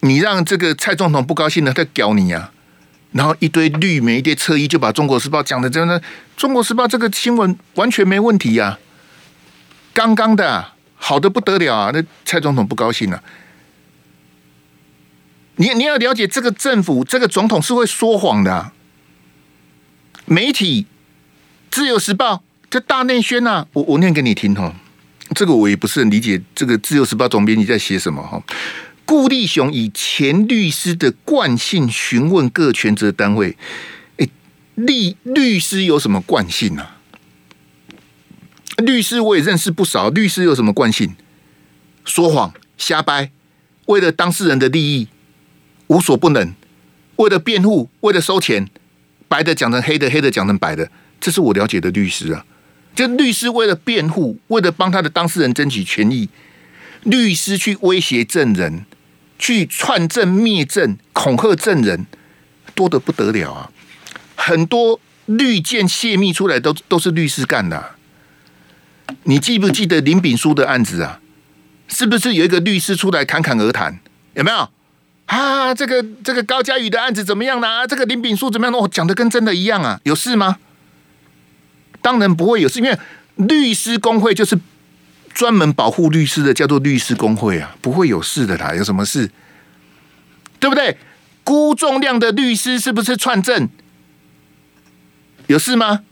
[0.01, 2.53] 你让这个蔡总统不高兴了，他屌你啊！
[3.13, 5.99] 然后一堆绿媒、一堆侧翼就把《中国时报》讲的真的，
[6.37, 8.79] 《中国时报》这个新闻完全没问题呀、啊，
[9.93, 11.91] 刚刚的、好的不得了啊！
[11.93, 13.23] 那蔡总统不高兴了、
[15.57, 18.71] 你你要了解这个政府、这个总统是会说谎的、
[20.27, 20.87] 媒体。
[21.71, 24.75] 自由时报这大内宣呐、啊，我我念给你听哈，
[25.35, 28.43] 这个我也不是很理解，这个自由时报总编辑在写什么哈？
[29.05, 33.57] 顾立雄以前律师的惯性询问各权责单位，
[34.17, 34.29] 哎，
[34.75, 36.97] 律律师有什么惯性啊？
[38.79, 41.15] 律师我也认识不少，律师有什么惯性？
[42.05, 43.31] 说谎、瞎掰，
[43.87, 45.09] 为了当事人的利益
[45.87, 46.53] 无所不能，
[47.17, 48.69] 为了辩护，为了收钱，
[49.29, 50.91] 白的讲成黑的，黑的讲成白的。
[51.21, 52.45] 这是我了解的律师啊，
[52.95, 56.29] 就律师为了辩护，为了帮他的当事人争取权益，
[57.03, 58.85] 律师去威胁证人，
[59.39, 62.07] 去串证灭证，恐吓证人，
[62.75, 63.71] 多得不得了啊！
[64.35, 67.93] 很多绿箭泄密出来都都是律师干的。
[69.25, 71.21] 你记不记得林炳书的案子啊？
[71.89, 73.99] 是不是有一个律师出来侃侃而谈？
[74.35, 74.69] 有没有？
[75.27, 77.87] 啊，这个这个高嘉宇的案子怎么样呢？
[77.87, 78.79] 这个林炳书怎么样呢？
[78.79, 80.59] 我讲的跟真的一样啊，有事吗？
[82.07, 82.97] 当然不会有事，因为
[83.35, 84.57] 律师工会就是
[85.35, 88.73] 专门保护律师的，叫做律师工会啊，不会有事的啦。
[88.73, 89.29] 有什么事？
[90.61, 90.99] 对不对？
[91.43, 93.69] 辜仲谅的律师是不是串证？
[95.49, 96.03] 有事吗？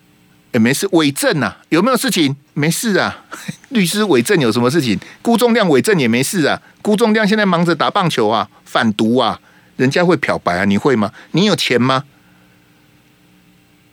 [0.51, 1.59] 也没事，伪证啊？
[1.69, 2.35] 有没有事情？
[2.55, 3.25] 没事啊。
[3.71, 4.99] 律师伪证有什么事情？
[5.23, 6.61] 辜仲谅伪证也没事啊。
[6.83, 9.41] 辜仲谅现在忙着打棒球啊，反毒啊，
[9.77, 11.13] 人家会漂白啊，你会吗？
[11.31, 12.03] 你有钱吗？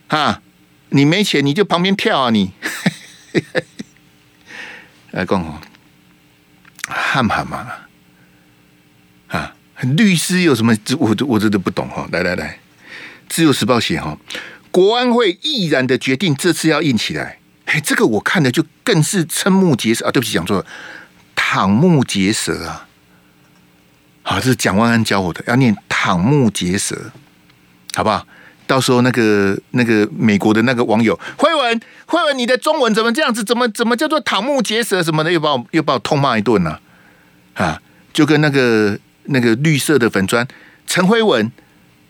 [0.07, 0.41] 哈？
[0.91, 2.29] 你没钱，你就旁边跳啊！
[2.29, 2.51] 你
[5.11, 5.59] 来 讲哦，
[6.87, 7.67] 喊喊嘛？
[9.29, 9.55] 啊，
[9.95, 10.75] 律师有什么？
[10.99, 12.07] 我我真的不懂哈。
[12.11, 12.49] 来来来，
[13.29, 14.17] 《自由时报》写哈，
[14.69, 17.39] 国安会毅然的决定这次要硬起来。
[17.65, 20.11] 哎，这个我看的就更是瞠目结舌啊！
[20.11, 20.65] 对不起，讲错了，
[21.37, 22.87] 瞠目结舌啊！
[24.23, 27.11] 好，这是蒋万安教我的，要念瞠目结舌，
[27.93, 28.27] 好不好？
[28.71, 33.43] 到时候那个那个美国的那个网友辉文辉文，你的中文怎么这样子？
[33.43, 35.29] 怎么怎么叫做瞠目结舌什么的？
[35.29, 36.79] 又把我又把我痛骂一顿呢、
[37.55, 37.81] 啊？
[38.13, 40.47] 就跟那个那个绿色的粉砖
[40.87, 41.51] 陈辉文，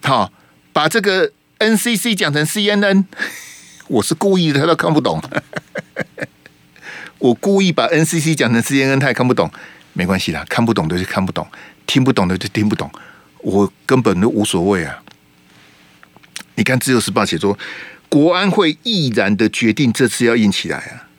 [0.03, 0.31] 好、
[0.71, 3.05] 把这个 NCC 讲成 CNN，
[3.87, 5.19] 我是故意的，他都看不懂。
[7.17, 9.49] 我故意把 NCC 讲成 CNN，他也看不懂，
[9.93, 11.47] 没关系啦，看不懂的就看不懂，
[11.87, 12.91] 听不懂的就听不懂，
[13.39, 15.00] 我根本都无所谓啊。
[16.61, 17.57] 你看《自由时报》写说，
[18.07, 21.09] 国安会毅然的决定这次要硬起来啊。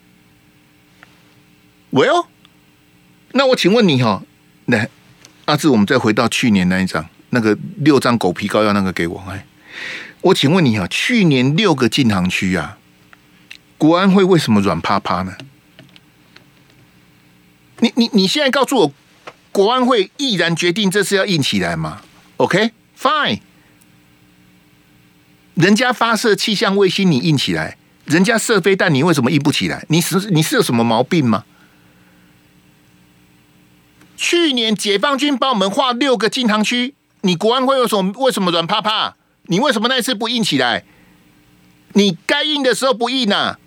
[1.89, 2.27] 喂哦
[3.33, 4.23] 那我请问你哈，
[4.67, 4.87] 来
[5.43, 9.45] 阿志，我们再回到去年那一张，那个六张狗皮膏药那个给我哎，
[10.21, 12.77] 我请问你哈，去年六个禁航区啊，
[13.77, 15.35] 国安会为什么软趴趴呢？
[17.79, 18.93] 你你你现在告诉我，
[19.51, 22.01] 国安会毅然决定这次要硬起来吗
[22.37, 23.41] ？OK，Fine。
[25.55, 29.85] 人家发射气象卫星，你硬起来；人家射飞弹，你为什么硬不起来？
[29.89, 31.45] 你是你是有什么毛病吗？
[34.17, 39.15] 去年解放军帮我们划六个禁航区，你国安会有什么为什么软趴趴？
[39.47, 40.85] 你为什么那次不硬起来？
[41.93, 43.59] 你该硬的时候不硬啊？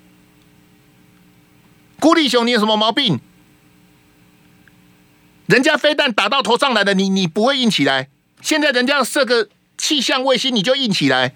[2.01, 3.21] 孤立雄，你有什么毛病？
[5.47, 8.09] 人家飞弹打到头上来了，你你不会硬起来？
[8.41, 11.35] 现在人家要射个气象卫星，你就硬起来？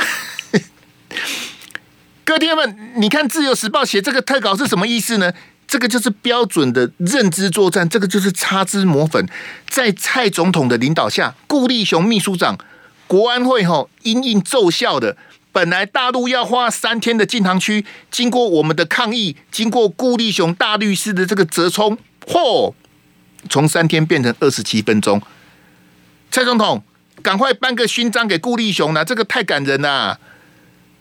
[2.24, 5.32] 各位听众们，你看《自由时报》写这个特稿是什么意思呢？
[5.66, 9.24] 这个就是标准的认知作战，这个就是擦脂抹粉。
[9.68, 12.58] 在蔡总统的领导下，顾立雄秘书长，
[13.06, 15.16] 国安会吼因应奏效的。
[15.52, 22.72] 本来大陆要花三天的禁航区，经过我们的抗议，经过顾立雄大律师的这个折冲，嚯，
[23.48, 25.20] 从三天变成二十七分钟。
[26.30, 26.84] 蔡总统，
[27.20, 30.18] 赶快颁个勋章给顾立雄了，这个太感人了。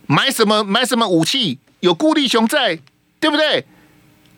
[0.06, 1.60] 买什么买什么武器？
[1.82, 2.80] 有顾立雄在，
[3.20, 3.66] 对不对？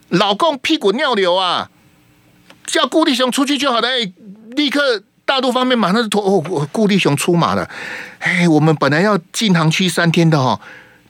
[0.10, 1.70] 老共屁滚尿流啊！
[2.65, 3.88] 叫顾立雄出去就好了。
[3.88, 4.12] 哎，
[4.52, 7.70] 立刻大陆方面马上就托哦，顾立雄出马了。
[8.20, 10.60] 哎，我们本来要禁航区三天的哈，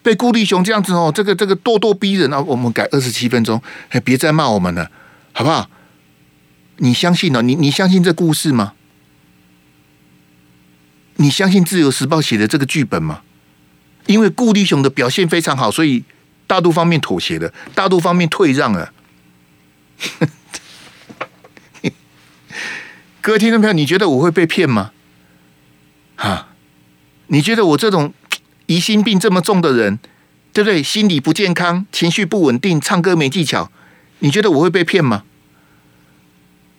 [0.01, 3.61] 被顾立雄这样子哦，这个这个咄咄逼人啊，我们改二十七分钟。
[3.89, 4.89] 哎，别再骂我们了，
[5.33, 5.67] 好不好？
[6.77, 7.41] 你相信呢？
[7.41, 8.73] 你你相信这故事吗？
[11.21, 13.21] 你相信《自由时报》写的这个剧本吗？
[14.07, 16.03] 因为顾立雄的表现非常好，所以。
[16.47, 18.91] 大陆方面妥协了，大陆方面退让了。
[23.21, 24.91] 各位听众朋友，你觉得我会被骗吗？
[26.17, 26.49] 哈，
[27.27, 28.13] 你觉得我这种
[28.67, 29.99] 疑心病这么重的人，
[30.51, 30.83] 对不对？
[30.83, 33.71] 心理不健康，情绪不稳定，唱歌没技巧，
[34.19, 35.23] 你觉得我会被骗吗？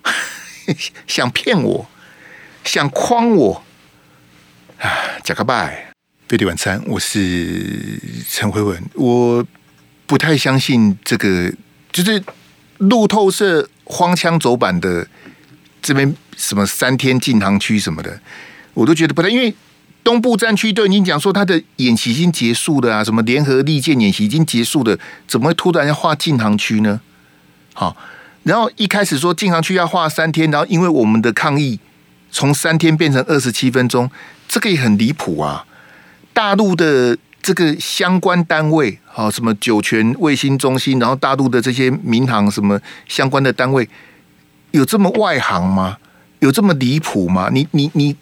[1.08, 1.88] 想骗我，
[2.62, 3.64] 想诓我！
[5.22, 5.92] 贾克拜，
[6.28, 9.46] 飞碟晚餐，我是陈辉文，我。
[10.04, 11.50] 不太相信这个，
[11.90, 12.22] 就是
[12.76, 15.06] 路透社荒腔走板的
[15.80, 18.20] 这边什么三天禁航区什么的，
[18.74, 19.30] 我都觉得不太。
[19.30, 19.54] 因为
[20.04, 27.00] 东部战区都已经讲说他的演习已经结束了啊，什么联合利剑演习已经结束了，怎么会突然要划禁航区呢？
[27.72, 27.96] 好，
[28.42, 31.80] 然后一开始说禁航区要划三天，然后因为我们的抗议
[32.30, 34.10] 从三天变成二十七分钟，
[34.52, 35.64] 这个也很离谱啊！
[36.34, 37.16] 大陆的。
[37.42, 43.88] 这个相关单位，好，什么酒泉卫星中心，然后大陆的这些民航什么相关的单位，
[44.70, 45.98] 有这么外行吗？
[46.38, 47.48] 有这么离谱吗？
[47.52, 48.14] 你你你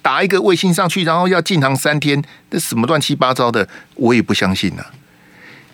[0.00, 4.82] 打一个卫星上去，然后要禁航三天，这什么乱七八糟的，我也不相信呢。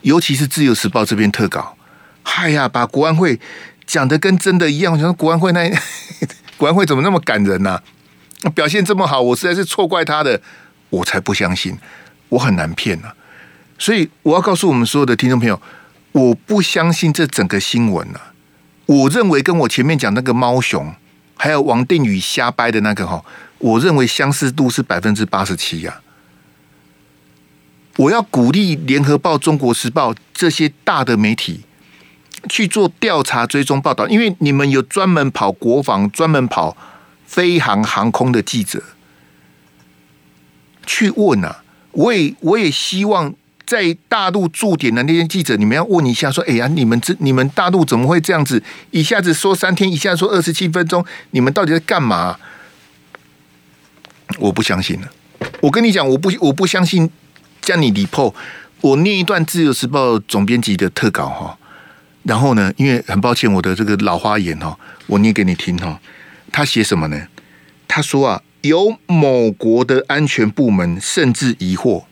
[0.01, 1.77] 尤其是自由时报这边特稿，
[2.25, 3.39] 嗨呀，把国安会
[3.87, 4.95] 讲得跟真的一样。
[4.95, 5.73] 我想国安会那
[6.59, 7.81] 国安会怎么那么感人呢？
[8.55, 10.41] 表现这么好，我实在是错怪他的，
[10.91, 11.77] 我才不相信。
[12.31, 13.15] 我很难骗啊，
[13.79, 15.61] 所以我要告诉我们所有的听众朋友，
[16.13, 18.33] 我不相信这整个新闻啊。
[18.85, 20.95] 我认为跟我前面讲那个猫熊，
[21.37, 23.25] 还有王定宇瞎掰的那个哈，
[23.59, 26.01] 我认为相似度是百分之八十七呀。
[27.97, 31.63] 我要鼓励联合报、中国时报这些大的媒体
[32.49, 36.77] 去做调查、追踪报道，因为你们有专门跑国防、专门跑
[37.29, 38.83] 飞航航空的记者
[40.87, 41.63] 去问啊。
[41.93, 43.35] 我也我也希望
[43.67, 48.63] 在大陆驻点的那些记者，你们要问一下，说：“哎呀，你们这你们大陆怎么会这样子？
[48.93, 52.39] 一下子说三天，一下子说二十七分钟，你们到底在干嘛？”
[54.39, 55.09] 我不相信了。
[55.61, 57.11] 我跟你讲，我不我不相信。
[57.61, 58.35] 叫你李破，
[58.81, 61.59] 我念一段《自由时报》总编辑的特稿哈。
[62.23, 66.01] 然后呢，因为很抱歉，我的这个老花眼哈，我念给你听哈。
[66.53, 67.29] 他写什么呢？
[67.87, 68.43] 他说啊。
[68.63, 72.05] 有某国的安全部门甚至疑惑，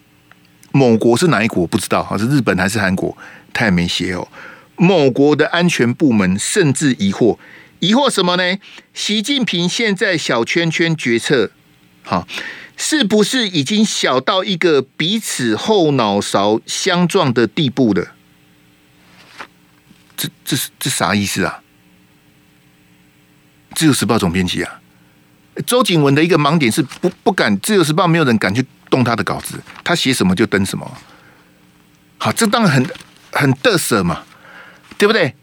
[0.71, 3.19] 某国是哪一国不知道，哈，是日本还是韩国？
[3.53, 4.29] 他也没写哦。
[4.77, 7.37] 某国的安全部门甚至疑惑，
[7.81, 8.59] 疑惑什么呢？
[8.95, 11.51] 习近平现在小圈圈决策，
[12.05, 12.29] 哈，
[12.77, 18.13] 是不是已经小到一个彼此后脑勺相撞的地步了？
[20.17, 21.61] 这、这是、这啥意思啊？
[23.77, 24.81] 自由时报总编辑啊。
[25.67, 30.99] 周景文的一个盲点是不不敢，自由时报没有人敢去动他的稿子，他写什么就登什么。
[32.19, 32.87] 好，这当然很
[33.33, 34.25] 很得瑟嘛，
[34.99, 35.35] 对不对？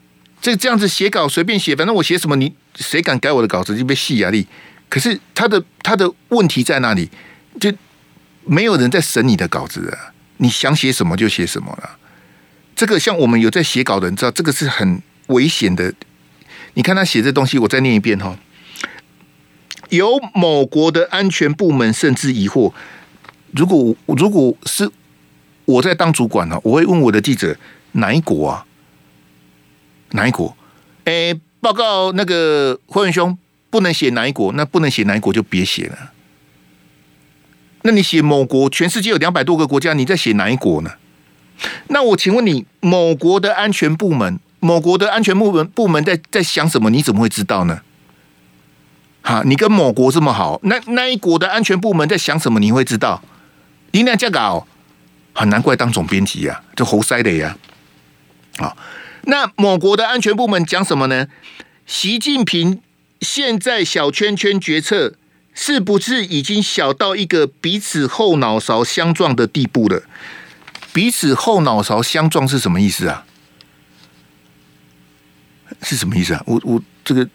[0.42, 4.48] 这这样子写稿随便写，反正我写什么，你谁敢改我的稿子就被戏压力。
[4.90, 7.10] 可是他的他的问题在哪里？
[7.60, 7.72] 就
[8.46, 11.98] 没有人在审你的稿子啊，你想写什么就写什么了。
[12.76, 15.94] 这个像我们有在写稿的人知道，这个是很危险的。
[16.76, 18.38] 你看他写这东西，我再念一遍哈。
[19.90, 22.74] 有某国的安全部门甚至疑惑，
[23.52, 24.90] 如果如果是
[25.66, 27.56] 我在当主管呢，我会问我的记者
[27.92, 28.66] 哪一国啊？
[30.12, 30.58] 哪一国？
[31.06, 33.38] 哎，报告那个辉文兄，
[33.70, 36.12] 不能写哪一国，那不能写哪一国就别写了。
[37.84, 40.94] 那你写某国，全世界有两百多个国家，你在写哪一国呢？
[41.90, 46.90] 那我请问你，某国的安全部门，某国的安全部门部门在在想什么？
[46.90, 47.82] 你怎么会知道呢？
[49.22, 52.62] 哈，你跟某国这么好，那那一国的安全部门在想什么？
[52.62, 53.22] 你会知道？
[53.92, 54.66] 你那这个哦，
[55.34, 57.58] 很难怪当总编辑呀，这猴塞的呀。
[58.58, 58.76] 啊，
[59.24, 61.28] 那某国的安全部门讲什么呢？
[61.86, 62.82] 习近平
[63.20, 65.16] 现在小圈圈决策
[65.54, 70.04] 是不是已经小到一个彼此后脑勺相撞的地步了？
[70.94, 73.26] 彼此后脑勺相撞是什么意思啊？
[75.84, 76.42] 是什么意思啊？
[76.46, 77.28] 我我这个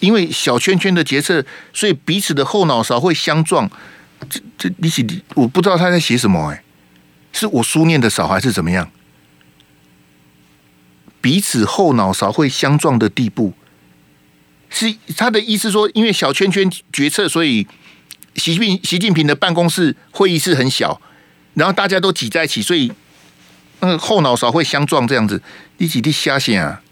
[0.00, 3.70] 因为小圈圈的决策，所以彼此的后脑勺会相撞。
[4.28, 6.62] 这这你写我不知道他在写什么哎、
[7.32, 8.90] 是我书念的少还是怎么样？
[11.22, 13.54] 彼此后脑勺会相撞的地步，
[14.68, 17.66] 是他的意思说，因为小圈圈决策，所以
[18.34, 21.00] 习近习近平的办公室会议室很小，
[21.54, 22.92] 然后大家都挤在一起，所以
[23.80, 25.42] 那个后脑勺会相撞这样子。
[25.78, 26.82] 你几滴瞎写啊？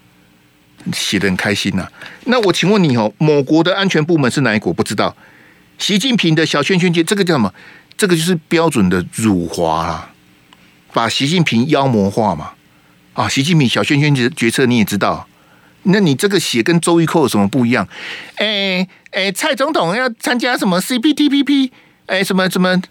[0.93, 1.91] 写得很开心呐、啊。
[2.25, 4.73] 那我请问你哦，某国的安全部门是哪一国？
[4.73, 5.15] 不知道。
[5.77, 7.53] 习近平的小圈圈决这个叫什么？
[7.97, 10.11] 这个就是标准的辱华啊，
[10.93, 12.51] 把习近平妖魔化嘛。
[13.13, 15.27] 啊，习近平小圈圈决决策你也知道，
[15.83, 17.87] 那你这个写跟周玉蔻有什么不一样？
[18.35, 21.71] 哎哎，蔡总统要参加什么 CPTPP？
[22.05, 22.81] 哎，什么什么？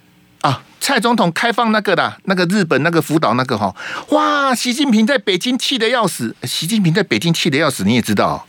[0.81, 3.75] 蔡总统开放那个的，那个日本那个福岛那个哈，
[4.11, 4.55] 哇！
[4.55, 8.47] 习近平在北京气得要死，习近平在北京气得要死，你也知道，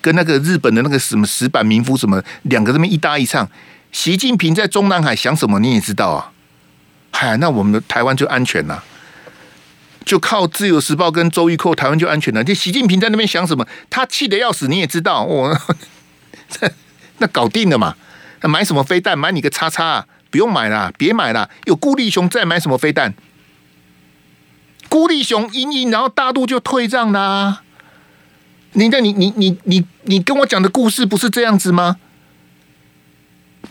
[0.00, 3.48] 跟那个日本的那个什么石板民夫什么两个这么一搭一唱，
[3.92, 6.32] 习近平在中南海想什么你也知道啊？
[7.12, 8.82] 嗨，那我们的台湾就安全了。
[10.04, 12.42] 就靠自由时报跟周玉蔻，台湾就安全了。
[12.42, 15.56] 就习近平在那边想什么，他气得要死，你也知道，我
[17.18, 17.94] 那搞定了嘛？
[18.42, 19.16] 买什么飞弹？
[19.16, 20.06] 买你个叉叉啊！
[20.30, 21.50] 不用买了，别买了。
[21.64, 23.14] 有孤立熊再，买什么飞弹？
[24.88, 27.62] 孤立雄赢赢，然后大陆就退让啦。
[28.72, 31.96] 你看，你你你你你跟我讲的故事不是这样子吗？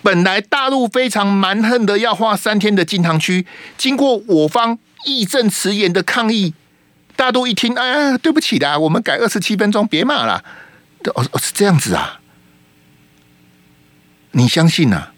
[0.01, 3.45] 本来大陆非常蛮横的要画三天的禁航区，
[3.78, 4.78] 经过我方。
[5.05, 6.53] 义正辞严的抗议，
[7.16, 10.43] 大陆一听，哎呀，对不起啦，我们改二十七分钟，别骂了。
[11.16, 12.20] 哦哦，是这样子啊？
[14.32, 15.14] 你相信啊？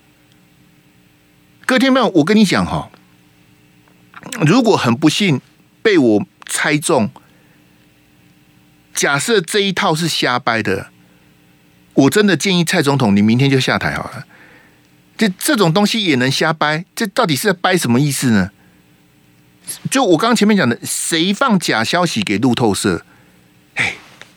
[1.72, 2.90] 各位听众，我跟你讲哈，
[4.42, 5.40] 如果很不幸
[5.82, 7.10] 被我猜中，
[8.94, 10.92] 假设这一套是瞎掰的，
[11.94, 14.26] 我真的建议蔡总统，你明天就下台好了。
[15.18, 16.84] 这这种东西也能瞎掰？
[16.94, 18.52] 这到底是在掰什么意思呢？
[19.90, 23.06] 就我刚刚前面讲的，谁放假消息给路透社？
[23.76, 23.94] 哎，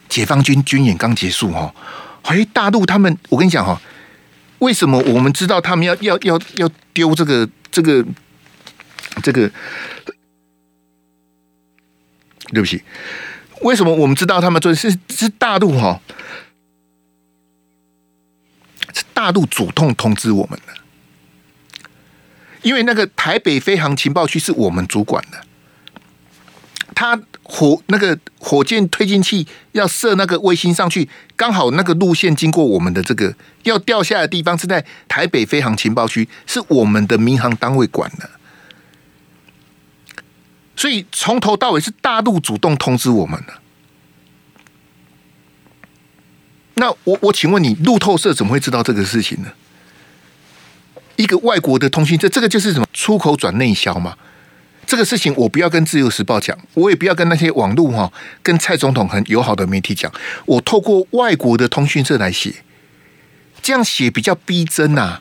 [0.08, 1.74] 解放军军演刚结束哦，
[2.22, 3.82] 哎，大陆他们，我跟你讲哈，
[4.64, 8.04] 为什么我们知道他们要要要要丢这个这个
[9.22, 9.50] 这个？
[12.52, 12.82] 对不起，
[13.62, 16.00] 为什么我们知道他们做是是大陆哈？
[18.92, 20.74] 是大陆主动通知我们的。
[22.62, 25.44] 因为那个台北飞航情报区是我们主管的，
[26.94, 33.34] 他火那个火箭推进器要射那个卫星上去，刚好那个路线经过我们的这个
[33.64, 38.30] 要掉下的地方是在台北飞航情报区，是我们的民航单位管的，
[40.74, 43.54] 所以从头到尾是大陆主动通知我们的。
[46.76, 49.52] 那我我请问你，路透社怎么会知道这个事情呢？
[51.16, 54.16] 一个外国的通讯社，这个就是什么出口转内销嘛？
[54.86, 58.12] 这个事情我不要跟自由时报讲，我也不要跟那些网络哈，
[58.42, 60.12] 跟蔡总统很友好的媒体讲，
[60.46, 62.56] 我透过外国的通讯社来写，
[63.62, 65.20] 这样写比较逼真呐，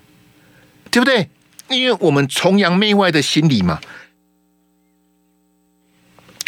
[0.91, 1.29] 对不对？
[1.69, 3.79] 因为我们崇洋媚外的心理嘛。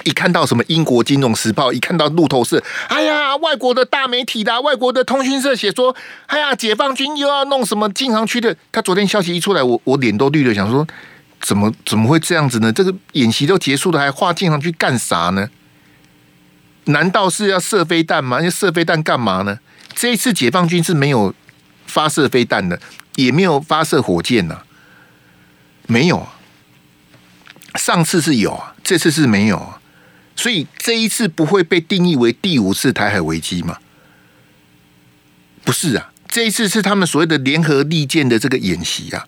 [0.03, 5.95] 一看到什么英国金融时报，一看到路透社，哎呀，外国的大媒体的，外国的通讯社写说，
[6.27, 8.55] 哎呀，解放军又要弄什么禁航区的。
[8.71, 10.85] 他昨天消息一出来，我我脸都绿了，想说
[11.45, 12.73] 怎么怎么会这样子呢？
[12.73, 15.47] 这个演习都结束了，还划禁航区干啥呢？
[16.85, 18.41] 难道是要射飞弹吗？
[18.41, 19.59] 要射飞弹干嘛呢？
[19.93, 21.35] 这一次解放军是没有
[21.85, 22.81] 发射飞弹的，
[23.17, 24.63] 也没有发射火箭呐，
[25.85, 26.33] 没有啊。
[27.75, 29.79] 上次是有啊，这次是没有啊。
[30.35, 33.77] 所以这一次不会被定义为第五次台海危机吗？
[35.63, 39.27] 不是啊，这一次是他们所谓的联合利剑的这个演习啊，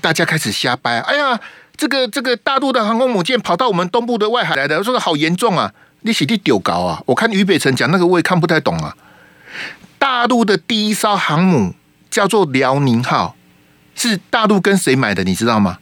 [0.00, 0.98] 大家开始瞎掰。
[1.00, 1.38] 哎呀，
[1.76, 5.72] 这个这个大陆的航空母舰跑到我们东部的外海来的，说的好严重啊！
[6.02, 7.02] 你写的丢高啊！
[7.06, 8.96] 我看俞北辰讲那个我也看不太懂啊。
[9.98, 11.74] 大陆的第一艘航母
[12.10, 13.36] 叫做辽宁号，
[13.94, 15.24] 是大陆跟谁买的？
[15.24, 15.78] 你知道吗？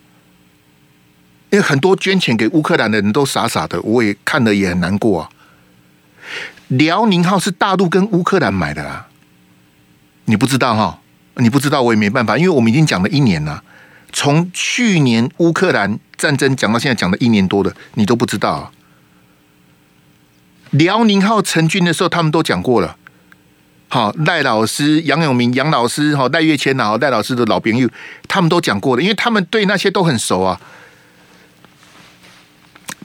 [1.50, 5.28] 因为很多捐钱给乌克兰的人都傻傻的，我也看了也很难过啊。
[6.68, 9.08] 辽宁号是大陆跟乌克兰买的啊，
[10.24, 11.00] 你不知道哈？
[11.36, 13.62] 你不知道我也没办法，因为我们已经讲了一年了，
[14.14, 18.72] 从去年乌克兰战争讲到现在，讲了一年多的，你都不知道。
[20.70, 22.96] 辽宁号成军的时候，他们都讲过了。
[23.88, 27.88] 好，赖老师、杨永明、杨老师、好赖月谦啊，赖老师的老朋友，
[28.28, 30.60] 他们都讲过了，因为他们对那些都很熟啊。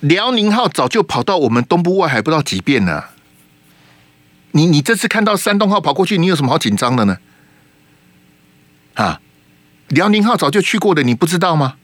[0.02, 3.10] 辽宁号早就跑到我们东部外海不知道几遍了。
[4.52, 7.18] 你你这次看到山东号跑过去，你有什么好紧张的呢？
[8.94, 9.22] 啊，
[9.90, 11.76] 辽宁号早就去过的，你不知道吗？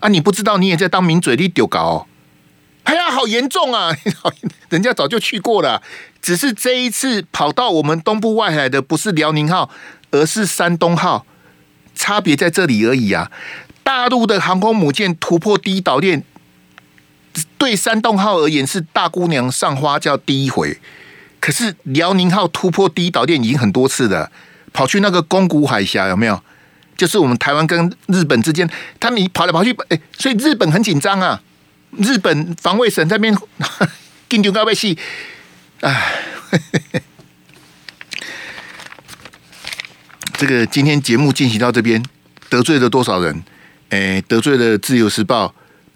[0.00, 2.06] 啊，你不知道，你也在当名嘴，你丢搞哦。
[2.84, 3.92] 哎呀，好严重啊！
[4.70, 5.82] 人家早就去过了，
[6.22, 9.68] 只是这一次跑到我们东部外海的不是辽宁号，
[10.10, 11.26] 而是山东号，
[11.94, 13.30] 差别在这里而已啊。
[13.82, 16.22] 大陆的航空母舰突破第一岛链，
[17.58, 20.78] 对山东号而言是大姑娘上花轿第一回，
[21.40, 24.30] 可是辽宁号突破第一岛链已经很多次了，
[24.72, 26.40] 跑去那个宫古海峡有没有？
[26.98, 28.68] 就是我们台湾跟日本之间，
[29.00, 31.40] 他们跑来跑去，哎，所以日本很紧张啊。
[31.96, 33.34] 日本防卫省这边
[34.28, 34.94] 紧张到要死，
[35.80, 36.22] 哎，
[40.36, 42.04] 这个今天节目进行到这边，
[42.50, 43.42] 得罪了多少人？
[43.88, 45.46] 哎，得罪了《自由时报》，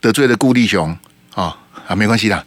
[0.01, 0.97] 得罪了顾立雄
[1.35, 2.43] 啊啊，没关系啦。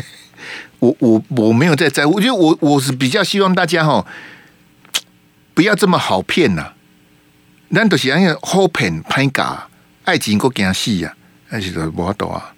[0.80, 4.04] 我我我没有在在乎，我觉得我我是比较希望大家哈，
[5.54, 6.74] 不要这么好骗呐。
[7.68, 9.66] 难道是那个好骗歹假，
[10.04, 11.14] 爱情够惊死呀？
[11.48, 12.54] 还是说无法度啊？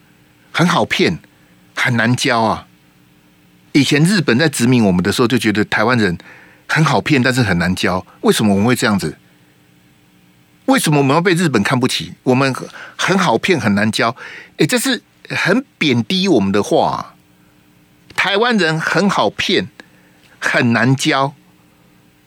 [0.53, 1.19] 很好骗，
[1.75, 2.67] 很难教啊！
[3.73, 6.19] 以前日本在殖民我们的时候，就觉得台湾人
[6.67, 8.05] 很好骗，但是很难教。
[8.23, 9.17] 为什么我们会这样子？
[10.67, 12.15] 为什么我们要被日本看不起？
[12.25, 12.55] 我们
[12.97, 14.15] 很好骗，很难教。
[14.57, 17.15] 哎，这是很贬低我们的话啊。
[18.17, 19.69] 台湾人很好骗，
[20.39, 21.35] 很难教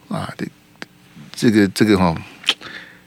[0.07, 0.33] 啊！
[1.35, 2.15] 这个这个哈，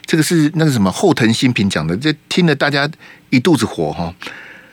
[0.06, 2.88] 这个是那个什么后藤新平讲的，这听了大家
[3.30, 4.14] 一肚子火哈。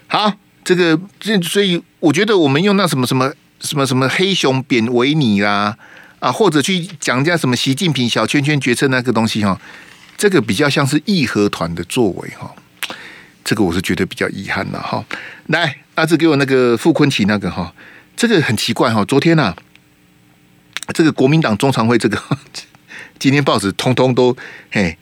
[0.08, 5.78] 好，这个这所以我觉得我们用那什么什么什么什么黑熊贬维尼啦
[6.20, 9.60] 啊，或者去讲一下什么习近平小圈圈决策那个东西哈，
[10.18, 12.54] 这个比较像是义和团的作为哈，
[13.44, 15.04] 这个我是觉得比较遗憾了哈。
[15.48, 17.74] 来，阿志给我那个傅崐萁那个哈，
[18.16, 19.56] 这个很奇怪哈，昨天呐，
[20.94, 22.22] 这个国民党中常会这个
[23.18, 24.36] 今天报纸通通都
[24.72, 24.98] 嘿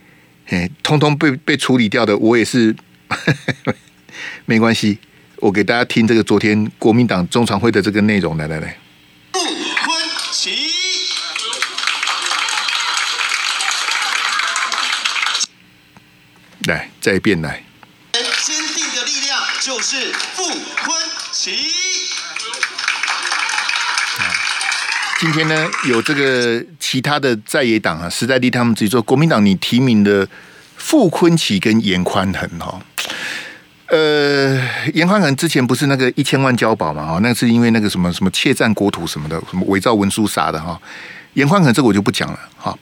[0.49, 2.75] 嘿，通通被被处理掉的，我也是。
[4.45, 4.97] 没关系，
[5.37, 8.77] 我给大家听这个昨天国民党中常会的这个内容，来来来。
[9.31, 9.45] 傅崐
[10.33, 10.49] 萁，
[16.67, 17.63] 来再一遍来。
[18.11, 20.55] 坚定的力量就是傅崐
[21.31, 21.78] 萁。
[25.19, 30.25] 今天呢，有这个其他的在野党啊，时代力他们自己说，国民党你提名的
[30.77, 32.81] 傅昆萁跟严宽恒哈。
[33.87, 34.57] 呃，
[34.93, 37.05] 严宽恒之前不是那个一千万交保嘛？
[37.05, 40.79] 哈，那是因为那个什么什么窃占国土什么的，什么伪造文书啥的哈。
[41.33, 42.73] 严宽恒这个我就不讲了哈。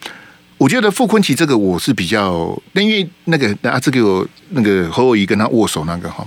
[0.60, 6.24] 我觉得傅昆萁这个我是比较，那因为那个啊，这个有那个侯友宜跟他握手那个哈，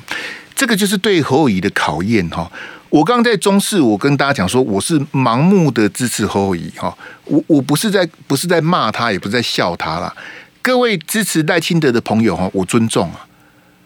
[0.57, 2.51] 这个就是对侯友宜的考验哈。
[2.91, 6.97] 我刚刚在中视，我跟大家讲说，我是盲目的支持侯友宜哈。
[7.24, 10.14] 我我不是在不是在骂他，也不是在笑他啦。
[10.61, 13.26] 各位支持赖清德的朋友哈，我尊重啊。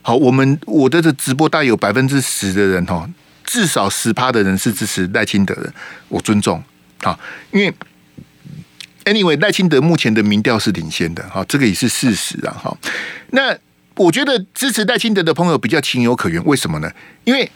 [0.00, 3.08] 好，我们我的这直播大概有百分之十的人哈，
[3.44, 5.72] 至少十趴的人是支持赖清德的，
[6.08, 6.62] 我尊重。
[7.02, 7.18] 好，
[7.52, 7.72] 因为
[9.04, 12.52] anyway 赖清德目前的民调是领先的，哈，这个也是事实啊。
[12.52, 12.74] 哈，
[13.32, 13.54] 那
[13.96, 16.90] 我觉得支持赖清德的朋友比较情有可原，为什么呢？
[17.24, 17.50] 因为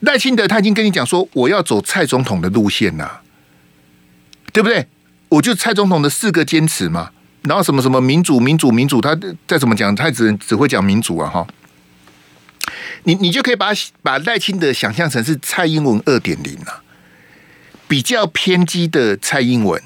[0.00, 3.20] 赖清德他已经跟你讲说，我要走蔡总统的路线呐，
[4.52, 4.86] 对不对？
[5.28, 7.10] 我就蔡总统的四个坚持嘛，
[7.42, 11.46] 然后什么什么民主、民主、民主，他再怎么讲，他只只会讲民主啊，哈。
[13.04, 13.68] 你你就可以把
[14.02, 16.82] 把赖清德想象成是蔡英文二点零啊，
[17.86, 19.82] 比较偏激的蔡英文，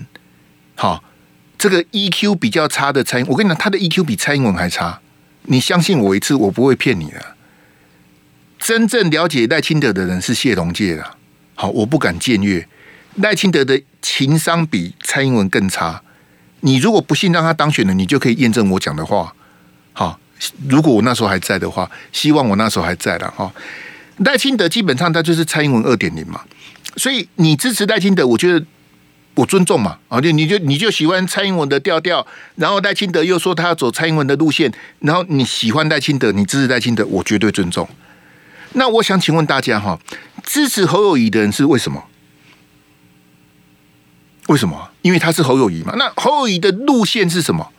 [0.75, 1.05] 好，
[1.57, 5.01] 这个 EQ 比较差的蔡英，我跟你讲，他的 EQ 比蔡英文还差，
[5.43, 7.37] 你相信我一次，我不会骗你的。
[8.63, 11.05] 真正了解赖清德的人是谢龙介的，
[11.57, 12.67] 好，我不敢僭越，
[13.17, 16.01] 赖清德的情商比蔡英文更差。
[16.61, 19.35] 你如果不信让他当选了，你就可以验证我讲的话，
[19.93, 20.19] 好。
[20.69, 23.53] 如果我那时候还在的话，希望我那时候还在了哈。
[24.19, 26.41] 赖清德基本上他就是蔡英文二点零嘛，
[26.97, 28.67] 所以你支持赖清德，我觉得
[29.35, 37.89] 我尊重嘛啊，就你就你就喜欢蔡英文的调调，然后赖清德又说他要走蔡英文的路线，然后你喜欢赖清德，你支持赖清德，我绝对尊重。
[38.75, 39.99] 那我想请问大家哈，
[40.43, 42.05] 支持侯友谊的人是为什么？
[44.49, 44.91] 为什么？
[45.03, 45.95] 因为他是侯友谊嘛。
[45.97, 47.73] 那侯友谊的路线是什么？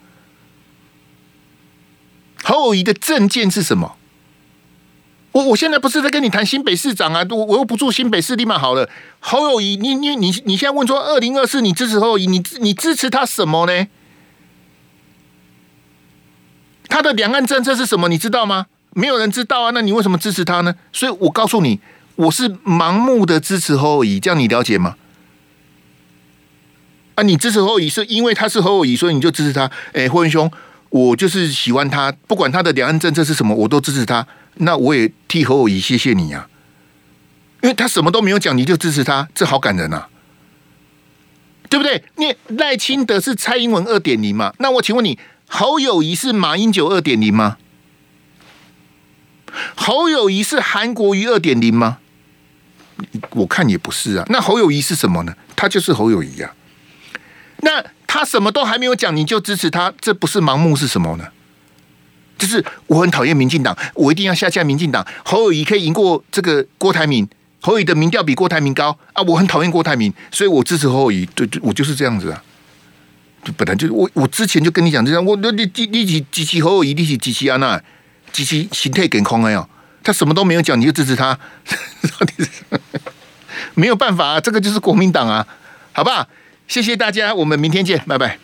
[2.43, 3.95] 侯友谊的政见是什么？
[5.33, 8.87] 我我现在不是在跟你谈新北市长啊，我我又不住新北市，立马好了。
[9.19, 13.87] 侯友谊，你你你你现在问说二零二四你支持侯友谊，你你支持他什么呢？
[16.87, 18.09] 他的两岸政策是什么？
[18.09, 18.67] 你知道吗？
[18.95, 19.71] 没有人知道啊。
[19.71, 20.75] 那你为什么支持他呢？
[20.91, 21.79] 所以我告诉你，
[22.15, 24.95] 我是盲目的支持侯友宜，这样你了解吗？
[27.15, 29.69] 啊，你支持侯友宜是因为他是侯友宜，所以你就支持他。
[29.93, 30.51] 哎，霍元兄，
[30.89, 34.25] 我就是喜欢他，不管他的两岸政策是什么，我都支持他。
[34.55, 36.47] 那我也替侯友宜谢谢你呀，
[37.61, 40.05] 因为他什么都没有讲，你就支持他，这好感人呐，
[41.69, 42.03] 对不对？
[42.17, 44.53] 你赖清德是蔡英文二点零嘛？
[44.59, 45.17] 那我请问你，
[45.47, 47.57] 侯友宜是马英九二点零吗？
[49.75, 51.99] 侯友谊是韩国瑜二点零吗？
[53.31, 54.25] 我看也不是啊。
[54.29, 55.35] 那侯友谊是什么呢？
[55.55, 56.53] 他就是侯友谊啊。
[57.61, 61.27] 那他什么都还没有讲，你就支持他，这不是盲目是什么呢？
[62.37, 65.05] 就是我很讨厌民进党，我一定要下架民进党。
[65.23, 67.27] 侯友谊可以赢过这个郭台铭，
[67.61, 69.23] 侯友谊的民调比郭台铭高啊！
[69.23, 71.25] 我很讨厌郭台铭，所以我支持侯友谊。
[71.27, 72.43] 对，我就是这样子啊。
[73.43, 77.81] 就本来就我，我之前就跟你讲这样，我你你你起支持侯友谊，立起支持安娜，
[78.33, 79.69] 支持心态健康哎哦，
[80.03, 81.37] 他什么都没有讲，你就支持他，
[82.19, 82.49] 到底是
[83.75, 84.39] 没有办法啊！
[84.41, 85.47] 这个就是国民党啊，
[85.93, 86.27] 好吧？
[86.67, 88.37] 谢谢大家，我们明天见，拜拜。